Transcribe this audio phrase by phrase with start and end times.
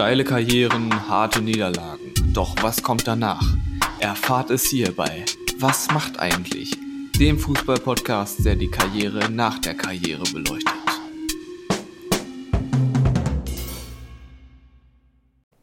[0.00, 2.14] Steile Karrieren, harte Niederlagen.
[2.32, 3.44] Doch was kommt danach?
[3.98, 5.26] Erfahrt es hierbei.
[5.58, 6.74] Was macht eigentlich?
[7.18, 10.72] Dem Fußball-Podcast, der die Karriere nach der Karriere beleuchtet.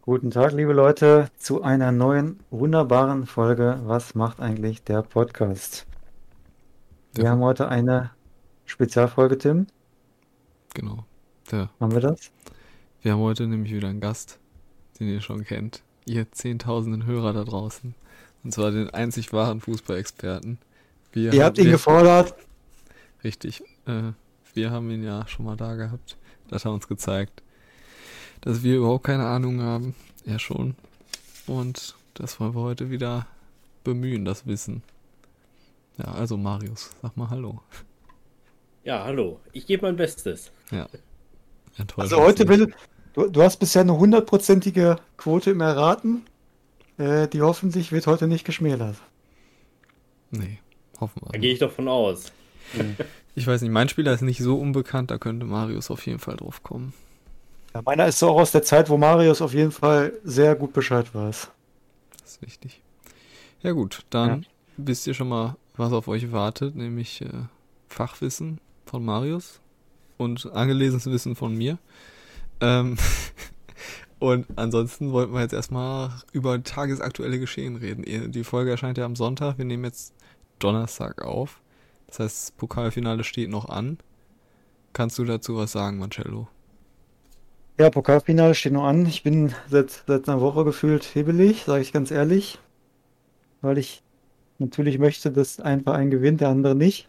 [0.04, 5.88] Guten Tag, liebe Leute, zu einer neuen wunderbaren Folge Was macht eigentlich der Podcast?
[7.15, 7.29] Wir Ja.
[7.31, 8.11] haben heute eine
[8.65, 9.65] Spezialfolge, Tim.
[10.75, 11.05] Genau.
[11.51, 11.71] Ja.
[11.79, 12.32] Haben wir das?
[13.07, 14.38] Wir haben heute nämlich wieder einen Gast,
[15.00, 15.82] den ihr schon kennt.
[16.06, 17.96] Ihr zehntausenden Hörer da draußen.
[18.43, 20.57] Und zwar den einzig wahren Fußballexperten.
[21.14, 22.36] Wir Ihr habt ihn wir- gefordert.
[23.24, 23.64] Richtig.
[23.86, 24.11] Äh,
[24.54, 26.18] wir haben ihn ja schon mal da gehabt.
[26.50, 27.43] Das hat uns gezeigt,
[28.42, 29.96] dass wir überhaupt keine Ahnung haben.
[30.25, 30.75] Er schon.
[31.46, 33.25] Und das wollen wir heute wieder
[33.86, 34.83] bemühen, das Wissen.
[35.97, 37.61] Ja, also Marius, sag mal Hallo.
[38.83, 39.39] Ja, hallo.
[39.53, 40.52] Ich gebe mein Bestes.
[40.72, 40.89] Ja.
[41.95, 42.73] Also heute will,
[43.17, 46.25] du, du hast bisher eine hundertprozentige Quote im Erraten.
[46.97, 48.95] Äh, die hoffentlich wird heute nicht geschmälert.
[50.31, 50.59] Nee,
[50.99, 51.31] hoffen wir.
[51.31, 52.31] Da gehe ich doch von aus.
[53.35, 56.37] Ich weiß nicht, mein Spieler ist nicht so unbekannt, da könnte Marius auf jeden Fall
[56.37, 56.93] drauf kommen.
[57.73, 60.73] Ja, meiner ist so auch aus der Zeit, wo Marius auf jeden Fall sehr gut
[60.73, 61.49] Bescheid weiß.
[62.19, 62.81] Das ist wichtig.
[63.61, 67.29] Ja gut, dann wisst ihr schon mal, was auf euch wartet, nämlich äh,
[67.89, 69.61] Fachwissen von Marius
[70.17, 71.77] und angelesenes Wissen von mir.
[72.61, 72.97] Ähm,
[74.19, 78.31] und ansonsten wollten wir jetzt erstmal über tagesaktuelle Geschehen reden.
[78.31, 80.14] Die Folge erscheint ja am Sonntag, wir nehmen jetzt
[80.59, 81.61] Donnerstag auf.
[82.08, 83.97] Das heißt, das Pokalfinale steht noch an.
[84.94, 86.47] Kannst du dazu was sagen, Marcello?
[87.80, 89.05] Ja, Pokalfinale steht noch an.
[89.05, 92.58] Ich bin seit, seit einer Woche gefühlt hebelig, sage ich ganz ehrlich.
[93.61, 94.02] Weil ich
[94.58, 97.08] natürlich möchte, dass ein Verein gewinnt, der andere nicht.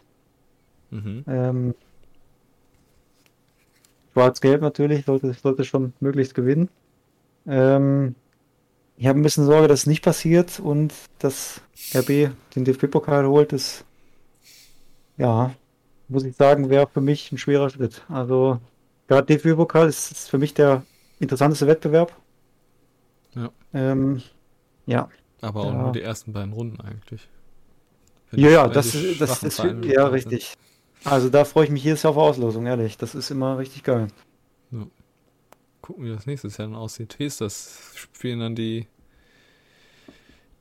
[0.91, 1.23] Mhm.
[1.27, 1.75] Ähm,
[4.13, 6.69] Schwarz-Gelb natürlich, sollte, sollte schon möglichst gewinnen.
[7.47, 8.15] Ähm,
[8.97, 11.61] ich habe ein bisschen Sorge, dass es nicht passiert und dass
[11.95, 13.53] RB den DFB-Pokal holt.
[13.53, 13.85] Das,
[15.17, 15.53] ja,
[16.07, 18.03] muss ich sagen, wäre für mich ein schwerer Schritt.
[18.09, 18.59] Also,
[19.07, 20.83] gerade DFB-Pokal ist, ist für mich der
[21.19, 22.13] interessanteste Wettbewerb.
[23.35, 23.49] Ja.
[23.73, 24.21] Ähm,
[24.85, 25.07] ja.
[25.41, 25.81] Aber auch Ja.
[25.83, 27.29] nur die ersten beiden Runden eigentlich.
[28.31, 30.57] Wenn Ja, ja, das, das ist ja dabei sind.
[31.05, 32.97] Also da freue ich mich jedes Jahr auf Auslosung, ehrlich.
[32.97, 34.07] Das ist immer richtig geil.
[35.81, 37.15] Gucken, wie das nächstes Jahr dann aussieht.
[37.17, 37.93] Wie ist das?
[37.95, 38.87] Spielen dann die,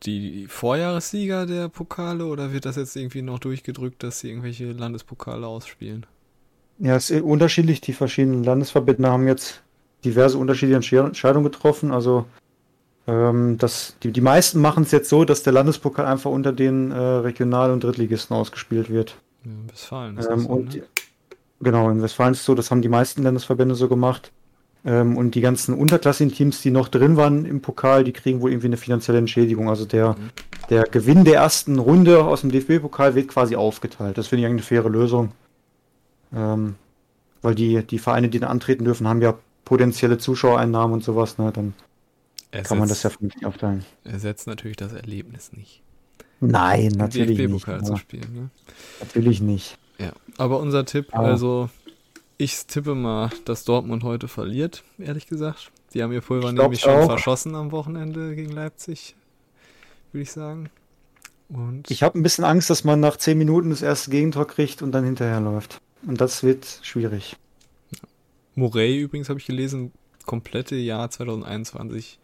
[0.04, 5.46] die Vorjahressieger der Pokale oder wird das jetzt irgendwie noch durchgedrückt, dass sie irgendwelche Landespokale
[5.46, 6.06] ausspielen?
[6.78, 7.80] Ja, es ist unterschiedlich.
[7.80, 9.62] Die verschiedenen Landesverbände haben jetzt
[10.04, 11.90] diverse unterschiedliche Entsche- Entscheidungen getroffen.
[11.90, 12.26] Also
[13.08, 16.92] ähm, das, die, die meisten machen es jetzt so, dass der Landespokal einfach unter den
[16.92, 19.16] äh, Regional- und Drittligisten ausgespielt wird.
[19.44, 20.82] Ja, in Westfalen ist Ähm, das so, und ne?
[21.60, 24.32] genau, in Westfalen ist es so, das haben die meisten Landesverbände so gemacht.
[24.84, 28.50] Ähm, und die ganzen unterklassigen Teams, die noch drin waren im Pokal, die kriegen wohl
[28.52, 29.68] irgendwie eine finanzielle Entschädigung.
[29.68, 30.30] Also der, Mhm.
[30.70, 34.16] der Gewinn der ersten Runde aus dem DFB-Pokal wird quasi aufgeteilt.
[34.18, 35.32] Das finde ich eigentlich eine faire Lösung.
[36.34, 36.76] Ähm,
[37.42, 39.34] weil die, die Vereine, die da antreten dürfen, haben ja
[39.64, 41.38] potenzielle Zuschauereinnahmen und sowas.
[41.38, 41.50] Ne?
[41.52, 41.74] Dann
[42.62, 43.84] kann man das ja Ersetzt- vernünftig aufteilen.
[44.04, 45.82] ersetzt natürlich das Erlebnis nicht.
[46.40, 47.40] Nein, natürlich nicht.
[47.40, 48.50] DFB-Pokal zu Ja, spielen, ne?
[49.00, 49.76] natürlich nicht.
[49.98, 51.68] Ja, aber unser Tipp, Aber- also
[52.36, 55.72] ich tippe mal, dass Dortmund heute verliert, ehrlich gesagt.
[55.94, 57.06] Die haben ihr Pulver nämlich schon auch.
[57.06, 59.16] verschossen am Wochenende gegen Leipzig,
[60.12, 60.70] würde ich sagen.
[61.48, 64.82] Und Ich habe ein bisschen Angst, dass man nach 10 Minuten das erste Gegentor kriegt
[64.82, 65.80] und dann hinterherläuft.
[66.06, 67.36] Und das wird schwierig.
[68.54, 69.92] Morey übrigens habe ich gelesen,
[70.26, 72.18] komplette Jahr 2021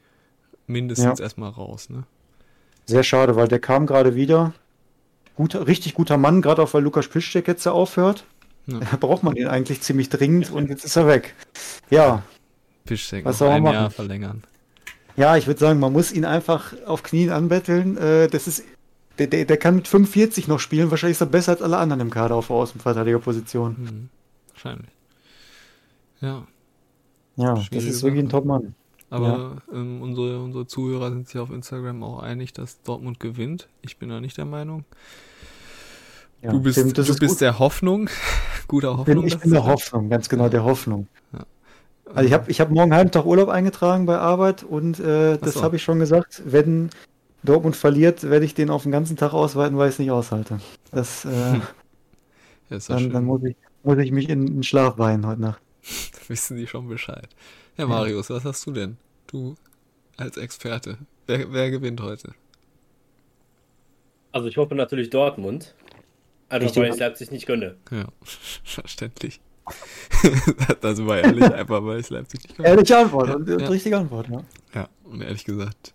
[0.66, 2.04] mindestens erstmal raus, ne?
[2.86, 4.52] Sehr schade, weil der kam gerade wieder.
[5.36, 8.24] Guter, richtig guter Mann, gerade auch weil Lukas Piszczek jetzt ja aufhört.
[8.66, 8.80] Ja.
[8.90, 11.34] Da braucht man ihn eigentlich ziemlich dringend und jetzt ist er weg.
[11.90, 12.22] Ja,
[12.86, 13.74] Piszczek Was soll man machen?
[13.74, 14.42] Jahr verlängern.
[15.16, 17.96] ja, ich würde sagen, man muss ihn einfach auf Knien anbetteln.
[17.98, 18.64] Äh, das ist,
[19.18, 20.90] der, der, der kann mit 45 noch spielen.
[20.90, 23.76] Wahrscheinlich ist er besser als alle anderen im Kader auf der Außenverteidigerposition.
[23.76, 24.08] Hm,
[24.52, 24.90] wahrscheinlich.
[26.20, 26.46] Ja,
[27.36, 28.28] Ja, das Schwierige ist wirklich ein.
[28.28, 28.74] Top-Mann.
[29.14, 33.68] Aber ähm, unsere, unsere Zuhörer sind sich auf Instagram auch einig, dass Dortmund gewinnt.
[33.82, 34.84] Ich bin da nicht der Meinung.
[36.42, 38.10] Ja, du bist, Tim, das du ist bist der Hoffnung,
[38.68, 39.26] guter Hoffnung.
[39.26, 39.64] ich bin der.
[39.64, 41.08] Hoffnung, ganz genau, der Hoffnung.
[41.32, 41.46] Ja.
[42.12, 45.38] Also ich habe ich hab morgen einen halben Tag Urlaub eingetragen bei Arbeit und äh,
[45.38, 45.62] das so.
[45.62, 46.42] habe ich schon gesagt.
[46.44, 46.90] Wenn
[47.42, 50.60] Dortmund verliert, werde ich den auf den ganzen Tag ausweiten, weil ich es nicht aushalte.
[50.90, 51.60] Das, äh,
[52.70, 55.62] Ja, ja dann, dann muss, ich, muss ich mich in den Schlaf weinen heute Nacht.
[56.28, 57.28] wissen die schon Bescheid.
[57.76, 58.96] Ja, Marius, was hast du denn?
[59.26, 59.54] Du
[60.16, 60.98] als Experte.
[61.26, 62.32] Wer, wer gewinnt heute?
[64.32, 65.74] Also ich hoffe natürlich Dortmund.
[66.48, 66.82] Einfach Richtig.
[66.82, 67.76] weil ich Leipzig nicht gönne.
[67.90, 68.06] Ja,
[68.64, 69.40] verständlich.
[70.82, 72.66] das war ehrlich, einfach weil ich Leipzig nicht kann.
[72.66, 73.68] Ehrliche Antwort und, und Ja.
[73.68, 74.42] richtige Antwort, ja.
[74.74, 75.94] Ja, und ehrlich gesagt,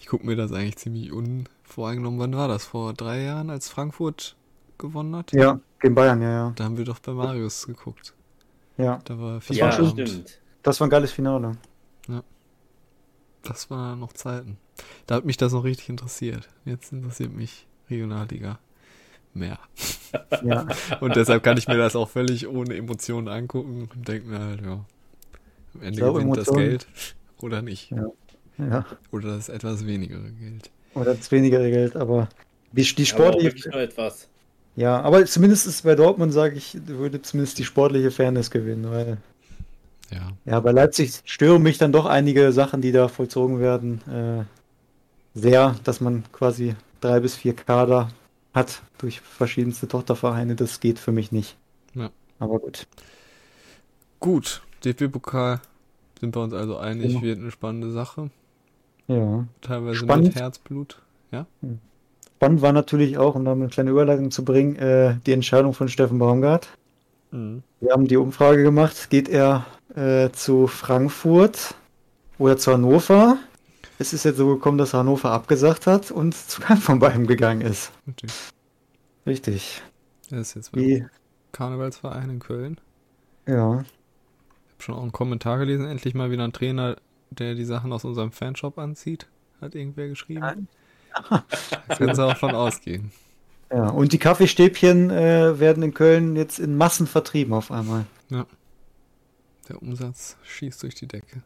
[0.00, 2.20] ich gucke mir das eigentlich ziemlich unvoreingenommen.
[2.20, 2.64] Wann war das?
[2.64, 4.36] Vor drei Jahren, als Frankfurt
[4.78, 5.32] gewonnen hat?
[5.32, 6.52] Ja, gegen Bayern, ja, ja.
[6.54, 8.14] Da haben wir doch bei Marius geguckt.
[8.78, 10.40] Ja, Da war Das viel ja, war schon- stimmt.
[10.62, 11.56] das war ein geiles Finale.
[13.42, 14.56] Das war noch Zeiten.
[15.06, 16.48] Da hat mich das noch richtig interessiert.
[16.64, 18.58] Jetzt interessiert mich Regionalliga
[19.34, 19.58] mehr.
[20.44, 20.66] Ja,
[21.00, 24.60] Und deshalb kann ich mir das auch völlig ohne Emotionen angucken und denke mir halt,
[24.62, 24.84] ja,
[25.74, 26.86] am Ende glaube, gewinnt das Emotionen- Geld
[27.40, 27.90] oder nicht.
[27.90, 28.06] Ja.
[28.58, 28.86] ja.
[29.10, 30.70] Oder das etwas wenigere Geld.
[30.94, 32.28] Oder das weniger Geld, aber
[32.72, 33.44] die, die Aber auch sportliche.
[33.46, 34.28] wirklich nur etwas.
[34.76, 39.18] Ja, aber zumindest ist bei Dortmund, sage ich, würde zumindest die sportliche Fairness gewinnen, weil
[40.12, 44.44] Ja, ja, bei Leipzig stören mich dann doch einige Sachen, die da vollzogen werden, äh,
[45.38, 48.08] sehr, dass man quasi drei bis vier Kader
[48.54, 50.54] hat durch verschiedenste Tochtervereine.
[50.54, 51.56] Das geht für mich nicht.
[51.94, 52.10] Ja.
[52.38, 52.86] Aber gut.
[54.20, 54.62] gut.
[54.84, 55.60] DFB-Pokal
[56.20, 57.22] sind wir uns also einig, Genau.
[57.22, 58.30] wird eine spannende Sache.
[59.06, 59.46] Ja.
[59.60, 60.26] Teilweise Spannend.
[60.26, 61.00] mit Herzblut.
[61.30, 61.46] Ja,
[62.36, 65.88] Spannend war natürlich auch, um da eine kleine Überleitung zu bringen, äh, die Entscheidung von
[65.88, 66.68] Steffen Baumgart.
[67.30, 69.08] Wir haben die Umfrage gemacht.
[69.08, 71.74] Geht er äh, zu Frankfurt
[72.38, 73.38] oder zu Hannover?
[73.98, 77.60] Es ist jetzt so gekommen, dass Hannover abgesagt hat und zu keinem von beiden gegangen
[77.60, 77.92] ist.
[78.08, 78.26] Okay.
[79.26, 79.82] Richtig.
[80.30, 81.06] Er ist jetzt beim Wie,
[81.52, 82.80] Karnevalsverein in Köln.
[83.46, 83.84] ja.
[84.74, 85.86] Ich habe schon auch einen Kommentar gelesen.
[85.86, 86.96] Endlich mal wieder ein Trainer,
[87.30, 89.28] der die Sachen aus unserem Fanshop anzieht.
[89.60, 90.66] Hat irgendwer geschrieben.
[91.30, 91.44] Da
[91.96, 93.12] können sie auch von ausgehen.
[93.70, 93.88] ja.
[93.90, 98.06] Und die Kaffeestäbchen äh, werden in Köln jetzt in Massen vertrieben auf einmal.
[99.68, 101.42] Der Umsatz schießt durch die Decke.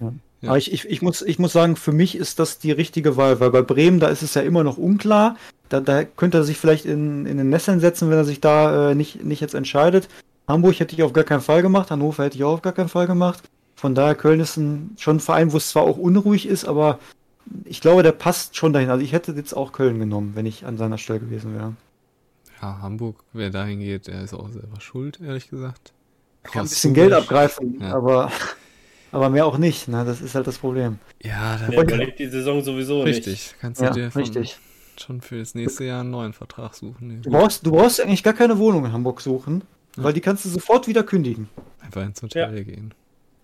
[0.00, 0.12] Ja.
[0.46, 3.40] Aber ich, ich, ich, muss, ich muss sagen, für mich ist das die richtige Wahl,
[3.40, 5.36] weil bei Bremen, da ist es ja immer noch unklar.
[5.68, 8.90] Da, da könnte er sich vielleicht in, in den Nesseln setzen, wenn er sich da
[8.90, 10.08] äh, nicht, nicht jetzt entscheidet.
[10.46, 12.88] Hamburg hätte ich auf gar keinen Fall gemacht, Hannover hätte ich auch auf gar keinen
[12.88, 13.42] Fall gemacht.
[13.74, 16.98] Von daher, Köln ist ein, schon ein Verein, wo es zwar auch unruhig ist, aber
[17.64, 18.90] ich glaube, der passt schon dahin.
[18.90, 21.74] Also ich hätte jetzt auch Köln genommen, wenn ich an seiner Stelle gewesen wäre.
[22.62, 25.92] Ja, Hamburg, wer dahin geht, der ist auch selber schuld, ehrlich gesagt.
[26.52, 27.94] Kann ein bisschen Geld abgreifen, Ja.
[27.94, 28.30] aber,
[29.12, 29.88] aber mehr auch nicht.
[29.88, 30.04] Ne?
[30.04, 30.98] Das ist halt das Problem.
[31.22, 33.16] Ja, da Der überlebt die Saison sowieso nicht.
[33.26, 33.54] richtig.
[33.60, 34.58] Kannst du Ja, dir von, richtig.
[34.98, 37.20] schon für das nächste Jahr einen neuen Vertrag suchen.
[37.22, 39.62] Du brauchst, du brauchst eigentlich gar keine Wohnung in Hamburg suchen,
[39.96, 40.04] Ja.
[40.04, 41.48] weil die kannst du sofort wieder kündigen.
[41.80, 42.92] Einfach ins Hotel gehen.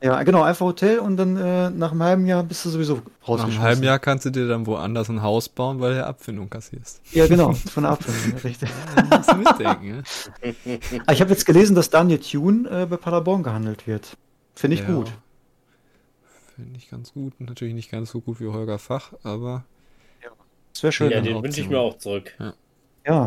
[0.03, 3.29] Ja, genau, einfach Hotel und dann äh, nach einem halben Jahr bist du sowieso Nach
[3.29, 3.61] rausgeschmissen.
[3.61, 7.01] einem halben Jahr kannst du dir dann woanders ein Haus bauen, weil du Abfindung kassierst.
[7.13, 8.69] Ja, genau, von der Abfindung, richtig.
[8.97, 11.03] Ja, musst du mitdenken, ne?
[11.13, 14.17] Ich habe jetzt gelesen, dass Daniel Thune äh, bei Paderborn gehandelt wird.
[14.55, 15.13] Finde ich Ja, gut.
[16.57, 17.35] Finde ich ganz gut.
[17.41, 19.65] Natürlich nicht ganz so gut wie Holger Fach, aber
[20.73, 21.11] Das wäre schön.
[21.11, 22.33] Ja, Ja, den wünsche ich mir auch zurück.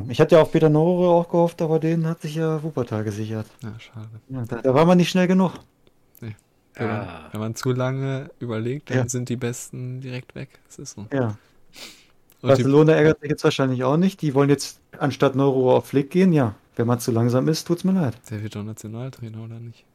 [0.10, 3.48] ich hatte ja auf Peter Nore auch gehofft, aber den hat sich ja Wuppertal gesichert.
[3.64, 4.10] ja, schade.
[4.28, 5.54] Ja, da, da war man nicht schnell genug.
[6.78, 7.30] Wenn, man, Ah.
[7.32, 9.10] wenn man zu lange überlegt, dann Ja.
[9.10, 10.50] sind die Besten direkt weg.
[10.68, 11.06] Das ist so.
[11.14, 11.28] Ja.
[11.28, 11.38] Und
[12.42, 14.22] die, Barcelona ärgert sich jetzt wahrscheinlich auch nicht.
[14.22, 16.32] Die wollen jetzt anstatt Neuro auf Flick gehen.
[16.34, 18.16] Ja, wenn man zu langsam ist, tut's mir leid.
[18.30, 19.86] der wird doch Nationaltrainer, oder nicht?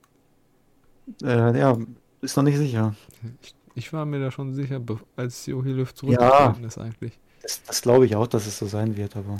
[1.22, 1.76] Äh, ja,
[2.22, 2.94] ist noch nicht sicher.
[3.42, 4.80] Ich, ich war mir da schon sicher,
[5.16, 7.18] als Jogi Löw zurückgetreten ist eigentlich.
[7.42, 9.38] Das, das glaube ich auch, dass es so sein wird, aber.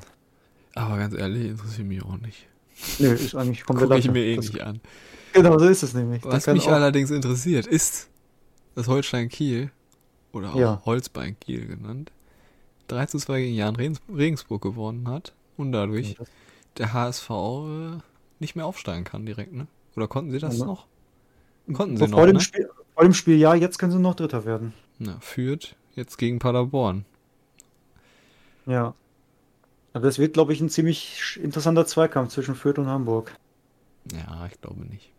[0.74, 2.46] Aber ganz ehrlich, interessiert mich auch nicht.
[2.98, 4.80] Nö, ist eigentlich komplett Gucke ich mir eh Das- nicht an.
[5.34, 6.24] Genau, so ist es nämlich.
[6.24, 8.08] Was mich allerdings interessiert, ist,
[8.74, 9.70] dass Holstein Kiel,
[10.32, 10.82] oder auch Ja.
[10.84, 12.12] Holzbein Kiel genannt,
[12.88, 16.24] 3 zu 2 gegen Jan Regens- Regensburg gewonnen hat und dadurch Ja,
[16.78, 17.98] der HSV äh,
[18.38, 19.66] nicht mehr aufsteigen kann direkt, ne?
[19.96, 20.70] Oder konnten sie das Ja, ne?
[20.70, 20.86] noch?
[21.72, 22.40] Konnten sie vor, noch, dem ne?
[22.40, 24.72] Spiel, vor dem Spiel, ja, jetzt können sie noch Dritter werden.
[24.98, 27.04] Na, führt jetzt gegen Paderborn.
[28.66, 28.94] Ja.
[29.92, 33.34] Aber das wird, glaube ich, ein ziemlich interessanter Zweikampf zwischen Fürth und Hamburg.
[34.12, 35.10] Ja, ich glaube nicht.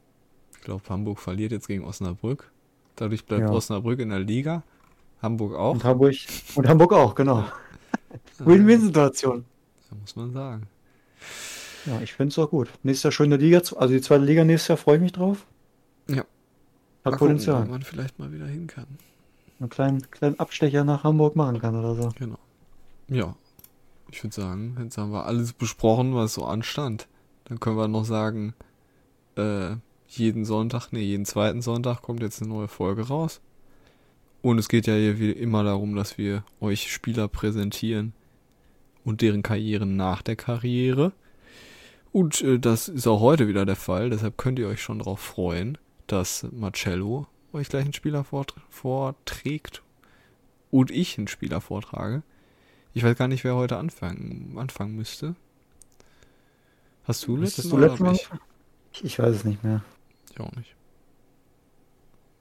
[0.62, 2.52] Ich glaube, Hamburg verliert jetzt gegen Osnabrück.
[2.96, 3.50] Dadurch bleibt Ja.
[3.52, 4.62] Osnabrück in der Liga.
[5.20, 5.74] Hamburg auch.
[5.74, 6.14] Und Hamburg,
[6.56, 7.46] und Hamburg auch, genau.
[8.38, 9.44] Win-Win-Situation.
[9.90, 10.68] Da muss man sagen.
[11.88, 12.70] Ja, ich finde es auch gut.
[12.84, 15.48] Nächstes Jahr schöne Liga, zu- also die zweite Liga nächstes Jahr freue ich mich drauf.
[16.08, 16.18] Ja.
[17.04, 17.66] Hat Mal Potenzial.
[17.68, 18.86] wo man vielleicht mal wieder hin kann.
[19.60, 22.10] Einen kleinen, kleinen Abstecher nach Hamburg machen kann oder so.
[22.20, 22.38] Genau.
[23.08, 23.36] Ja.
[24.12, 27.08] Ich würde sagen, jetzt haben wir alles besprochen, was so anstand.
[27.46, 28.54] Dann können wir noch sagen,
[29.38, 29.72] äh,
[30.18, 33.42] jeden Sonntag, nee, jeden zweiten Sonntag kommt jetzt eine neue Folge raus.
[34.42, 38.14] Und es geht ja hier wie immer darum, dass wir euch Spieler präsentieren
[39.06, 41.12] und deren Karrieren nach der Karriere.
[42.12, 45.20] Und äh, das ist auch heute wieder der Fall, deshalb könnt ihr euch schon darauf
[45.20, 45.78] freuen,
[46.08, 49.82] dass Marcello euch gleich einen Spieler vort vorträgt
[50.72, 52.24] und ich einen Spieler vortrage.
[52.94, 55.36] Ich weiß gar nicht, wer heute anfangen, anfangen müsste.
[57.04, 58.14] Hast du letztes Mal?
[58.14, 58.30] ich?
[59.04, 59.82] Ich weiß es nicht mehr.
[60.32, 60.76] Ich auch nicht.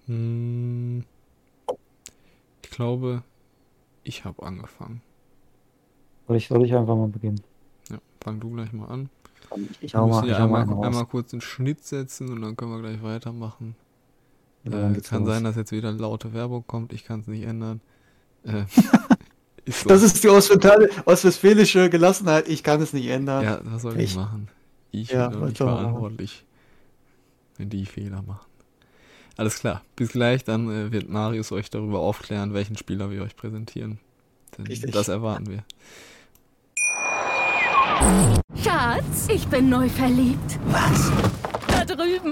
[0.06, 1.04] Hm,
[2.62, 3.23] ich glaube,
[4.04, 5.02] ich habe angefangen.
[6.26, 7.40] Soll ich, soll ich einfach mal beginnen?
[7.90, 9.11] Ja, fang du gleich mal an.
[9.80, 12.40] Ich hau müssen mal, ich hau mal einmal, einen einmal kurz den Schnitt setzen und
[12.42, 13.75] dann können wir gleich weitermachen.
[14.64, 15.35] Ja, äh, kann los.
[15.35, 16.92] sein, dass jetzt wieder laute Werbung kommt.
[16.92, 17.80] Ich kann es nicht ändern.
[18.44, 18.64] Äh,
[19.64, 19.88] ist so.
[19.88, 22.47] Das ist die ostwestfäl- ostwestfälische Gelassenheit.
[22.49, 23.42] Ich kann es nicht ändern.
[23.42, 24.49] ja, was soll ich Ich- machen?
[24.92, 26.44] Ich Ja, bin nicht verantwortlich,
[27.67, 28.47] die Fehler machen.
[29.37, 29.83] Alles klar.
[29.97, 33.99] Bis gleich, dann äh, wird Marius euch darüber aufklären, welchen Spieler wir euch präsentieren.
[34.59, 34.93] Denn Richtig.
[34.93, 35.64] das erwarten wir.
[38.62, 40.59] Schatz, ich bin neu verliebt.
[40.67, 41.29] Was?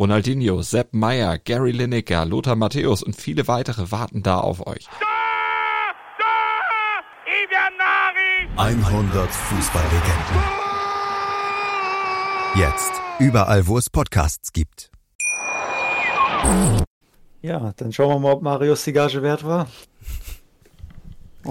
[0.00, 4.88] Ronaldinho, Sepp Meyer, Gary Lineker, Lothar Matthäus und viele weitere warten da auf euch.
[8.56, 10.42] 100 Fußballlegenden.
[12.56, 14.90] Jetzt überall, wo es Podcasts gibt.
[17.42, 19.66] Ja, dann schauen wir mal, ob Marius die Gage wert war.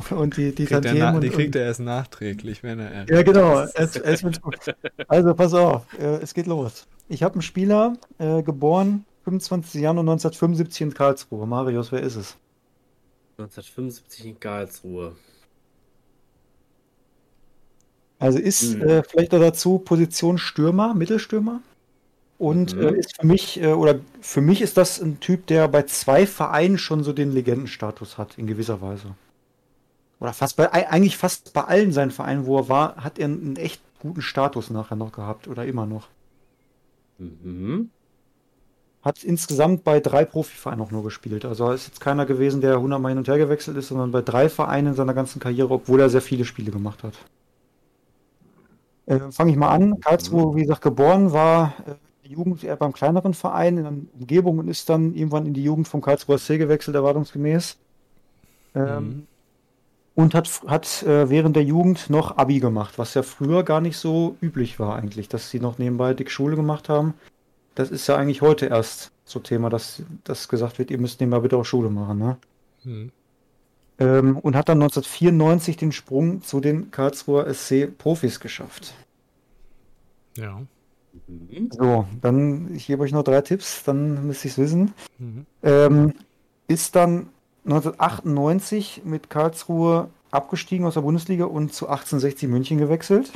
[0.10, 3.08] Und die, die Kriegt er Tantiemen na, und, die kriegt er erst nachträglich, wenn er
[3.08, 3.60] Ja, genau.
[3.76, 4.24] Es, es.
[5.08, 5.86] Also, pass auf.
[6.00, 6.88] Äh, es geht los.
[7.10, 9.82] Ich habe einen Spieler, äh, geboren 25.
[9.82, 11.46] Januar 1975 in Karlsruhe.
[11.46, 12.38] Marius, wer ist es?
[13.38, 15.16] 1975 in Karlsruhe.
[18.20, 18.82] Also ist Hm.
[18.82, 21.62] äh, vielleicht noch dazu Position Stürmer, Mittelstürmer.
[22.40, 22.82] Und Mhm.
[22.82, 26.28] äh, ist für mich, äh, oder für mich ist das ein Typ, der bei zwei
[26.28, 29.16] Vereinen schon so den Legendenstatus hat, in gewisser Weise.
[30.20, 33.26] Oder fast bei, ei- eigentlich fast bei allen seinen Vereinen, wo er war, hat er
[33.26, 36.08] einen echt guten Status nachher noch gehabt oder immer noch.
[37.20, 37.92] Mhm.
[39.02, 41.46] Hat insgesamt bei drei Profivereinen auch nur gespielt.
[41.46, 44.22] Also ist jetzt keiner gewesen, der 100 Mal hin und her gewechselt ist, sondern bei
[44.22, 47.14] drei Vereinen in seiner ganzen Karriere, obwohl er sehr viele Spiele gemacht hat.
[49.06, 50.00] Äh, Fange ich mal an.
[50.00, 54.68] Karlsruhe, wie gesagt, geboren, war äh, Jugend eher beim kleineren Verein in der Umgebung und
[54.68, 57.78] ist dann irgendwann in die Jugend vom Karlsruher SC gewechselt, erwartungsgemäß.
[58.76, 59.29] Ähm, Mhm.
[60.20, 63.96] Und hat, hat äh, während der Jugend noch Abi gemacht, was ja früher gar nicht
[63.96, 67.14] so üblich war eigentlich, dass sie noch nebenbei dick Schule gemacht haben.
[67.74, 71.40] Das ist ja eigentlich heute erst so Thema, dass, dass gesagt wird, ihr müsst nebenbei
[71.40, 72.18] bitte auch Schule machen.
[72.18, 72.38] Ne?
[72.84, 73.12] Hm.
[73.98, 78.94] Ähm, und hat dann 1994 den Sprung zu den Karlsruher SC-Profis geschafft.
[80.36, 80.62] Ja.
[81.70, 84.94] So, dann, ich gebe euch noch drei Tipps, dann müsst ihr es wissen.
[85.18, 85.46] Mhm.
[85.64, 86.14] Ähm,
[86.68, 87.30] ist dann
[87.66, 93.32] 1998 mit Karlsruhe abgestiegen aus der Bundesliga und zu 1860 München gewechselt.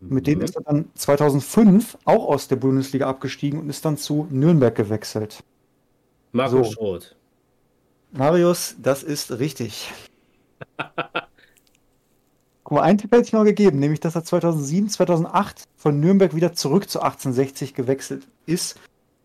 [0.00, 4.26] Mit denen ist er dann 2005 auch aus der Bundesliga abgestiegen und ist dann zu
[4.30, 5.44] Nürnberg gewechselt.
[6.32, 6.72] Marco So.
[6.72, 7.16] Schroth.
[8.12, 9.92] Marius, das ist richtig.
[12.64, 16.34] Guck mal, einen Tipp hätte ich noch gegeben, nämlich dass er 2007, 2008 von Nürnberg
[16.34, 18.78] wieder zurück zu 1860 gewechselt ist.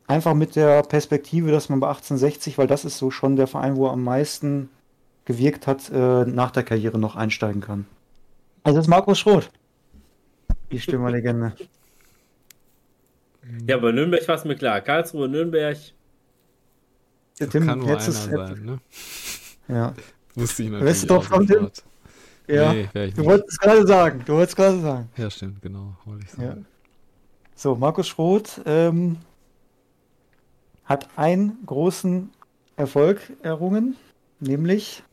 [0.08, 3.76] Einfach mit der Perspektive, dass man bei 1860, weil das ist so schon der Verein,
[3.76, 4.70] wo er am meisten
[5.26, 7.88] gewirkt hat, äh, nach der Karriere noch einsteigen kann.
[8.64, 9.50] Also das ist Markus Schroth.
[10.72, 11.54] Die Stürmerlegende.
[13.68, 14.82] Ja, bei Nürnberg war es mir klar.
[14.82, 15.78] Karlsruhe, Nürnberg.
[17.40, 18.80] Der Kann nur einer jetzt ist- sein, ne?
[19.68, 19.94] Ja.
[20.36, 21.84] Wusste ich natürlich du doch auch von dem- sofort.
[22.48, 22.74] ja.
[22.74, 24.24] Nee, Du wolltest es gerade sagen.
[24.26, 25.10] Du wolltest es gerade sagen.
[25.18, 25.96] Ja, stimmt, genau.
[26.06, 26.48] Wollte ich Ja.
[26.50, 26.66] sagen.
[27.56, 29.18] So, Markus Schroth ähm,
[30.86, 32.30] hat einen großen
[32.76, 33.96] Erfolg errungen,
[34.40, 35.04] nämlich,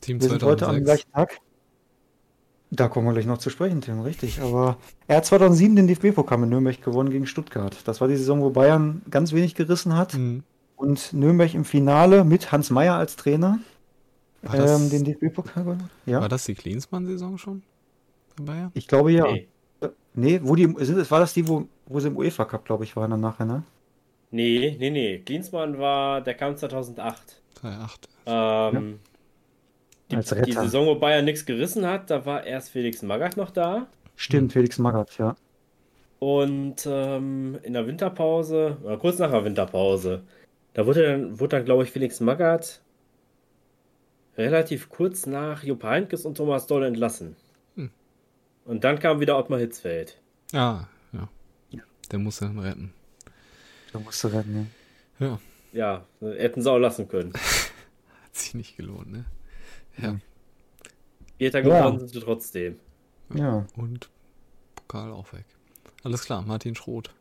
[0.00, 0.84] Team wir sind heute am 2006.
[0.84, 1.40] gleichen Tag.
[2.72, 4.40] Da kommen wir gleich noch zu sprechen, Tim, richtig.
[4.40, 4.76] Aber
[5.08, 7.76] er hat 2007 den DFB-Pokal in Nürnberg gewonnen gegen Stuttgart.
[7.84, 10.14] Das war die Saison, wo Bayern ganz wenig gerissen hat.
[10.14, 10.44] Mhm.
[10.76, 13.58] Und Nürnberg im Finale mit Hans Meyer als Trainer
[14.42, 15.82] War das, ähm, den DFB-Pokal gewonnen.
[15.82, 15.90] hat.
[16.06, 17.62] Ja, war das die Klinsmann-Saison schon?
[18.36, 18.70] Bei Bayern?
[18.74, 19.24] ich glaube ja.
[19.24, 19.48] Nee.
[20.14, 22.96] Nee, wo die, sind, war das die, wo, wo sie im UEFA Cup, glaube ich,
[22.96, 23.62] waren dann nachher, ne?
[24.30, 25.18] Nee, nee, nee.
[25.18, 27.40] Klinsmann war, der kam 2008.
[27.60, 28.08] 2008.
[28.26, 29.00] Ähm,
[30.10, 30.62] die, Als die Retter.
[30.62, 33.86] Saison, wo Bayern nichts gerissen hat, da war erst Felix Magath noch da.
[34.16, 35.36] Stimmt, Felix Magath, ja.
[36.18, 40.22] Und ähm, in der Winterpause, oder kurz nach der Winterpause,
[40.74, 42.80] da wurde dann, wurde dann glaube ich, Felix Magath
[44.36, 47.36] relativ kurz nach Jupp Heynckes und Thomas Doll entlassen.
[47.76, 47.90] Hm.
[48.64, 50.20] Und dann kam wieder Ottmar Hitzfeld.
[50.52, 51.28] Ah, ja.
[52.10, 52.92] der muss dann retten.
[53.92, 54.70] Da musst du retten,
[55.18, 55.38] Ja,
[55.72, 57.32] Ja, hätten sie auch lassen können.
[58.24, 59.24] hat sich nicht gelohnt, ne?
[59.98, 60.16] Ja,
[61.38, 61.64] Vierter Ja.
[61.64, 62.78] geworden sind sie trotzdem.
[63.34, 63.38] ja.
[63.38, 64.10] Ja, und
[64.74, 65.44] Pokal auch weg.
[66.04, 67.14] Alles klar, Martin Schroth.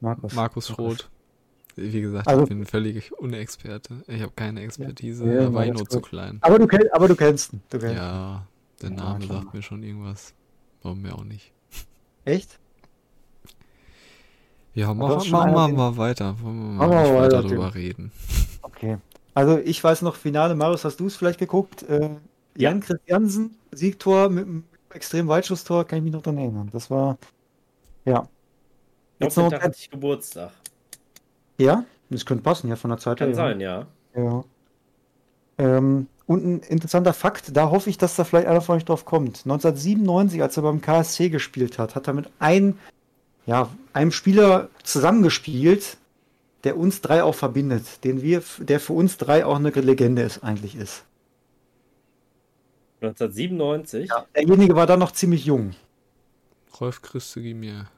[0.00, 0.32] Markus.
[0.34, 1.10] Markus Schroth.
[1.76, 4.02] Wie gesagt, Also- ich bin völlig Unexperte.
[4.06, 6.38] Ich habe keine Expertise, Ja, da war ich nur zu klein.
[6.42, 7.62] Aber du, kenn, aber du kennst ihn.
[7.70, 7.96] Du kennst.
[7.96, 8.46] Ja,
[8.82, 9.42] der Ja, Name klar.
[9.42, 10.34] sagt mir schon irgendwas.
[10.82, 11.52] Warum mir auch nicht.
[12.24, 12.58] Echt?
[14.74, 16.34] Ja, mach, mach, mach den- mal weiter.
[16.40, 18.12] Wollen wir mal Machen wir nicht mal weiter drüber reden.
[18.64, 18.96] Okay.
[19.34, 21.84] Also ich weiß noch, Finale, Marius, hast du es vielleicht geguckt?
[21.84, 22.10] Äh,
[22.56, 26.68] Jan Christiansen, Siegtor mit einem extrem Weitschusstor, kann ich mich noch daran erinnern.
[26.72, 27.16] Das war,
[28.04, 28.26] ja.
[29.20, 30.50] Jetzt noch, hatte ich Geburtstag.
[31.58, 33.36] ja, das könnte passen, ja, von der Zeit Kann her.
[33.36, 33.86] sein, ja.
[34.16, 34.44] Ja.
[35.58, 39.04] Ähm, und ein interessanter Fakt, da hoffe ich, dass da vielleicht einer von euch drauf
[39.04, 39.42] kommt.
[39.44, 42.78] 1997, als er beim KSC gespielt hat, hat er mit ein,
[43.46, 45.96] ja, einem Spieler zusammengespielt,
[46.64, 50.44] der uns drei auch verbindet, den wir, der für uns drei auch eine Legende ist,
[50.44, 51.04] eigentlich ist.
[53.00, 54.08] 1997.
[54.36, 55.74] Derjenige war dann noch ziemlich jung.
[56.80, 57.88] Rolf Christe mir.